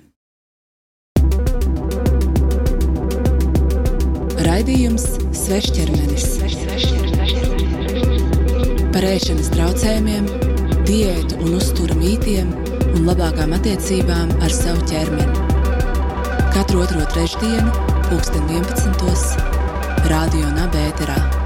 Raidījums 4.59 5.05
Svešķermenis 5.39 6.25
par 8.91 9.07
ēšanas 9.07 9.53
traucējumiem, 9.55 10.27
diētu 10.89 11.39
un 11.45 11.55
uzturu 11.61 11.95
mītiem 12.01 12.51
un 12.89 13.07
labākām 13.07 13.55
attiecībām 13.55 14.35
ar 14.43 14.59
savu 14.59 14.83
ķermeni. 14.91 15.47
Katru 16.59 16.83
otro 16.89 17.07
trešdienu, 17.15 17.71
pulksten 18.11 18.51
11. 18.51 19.43
Radio 20.11 20.51
Nabērā. 20.59 21.38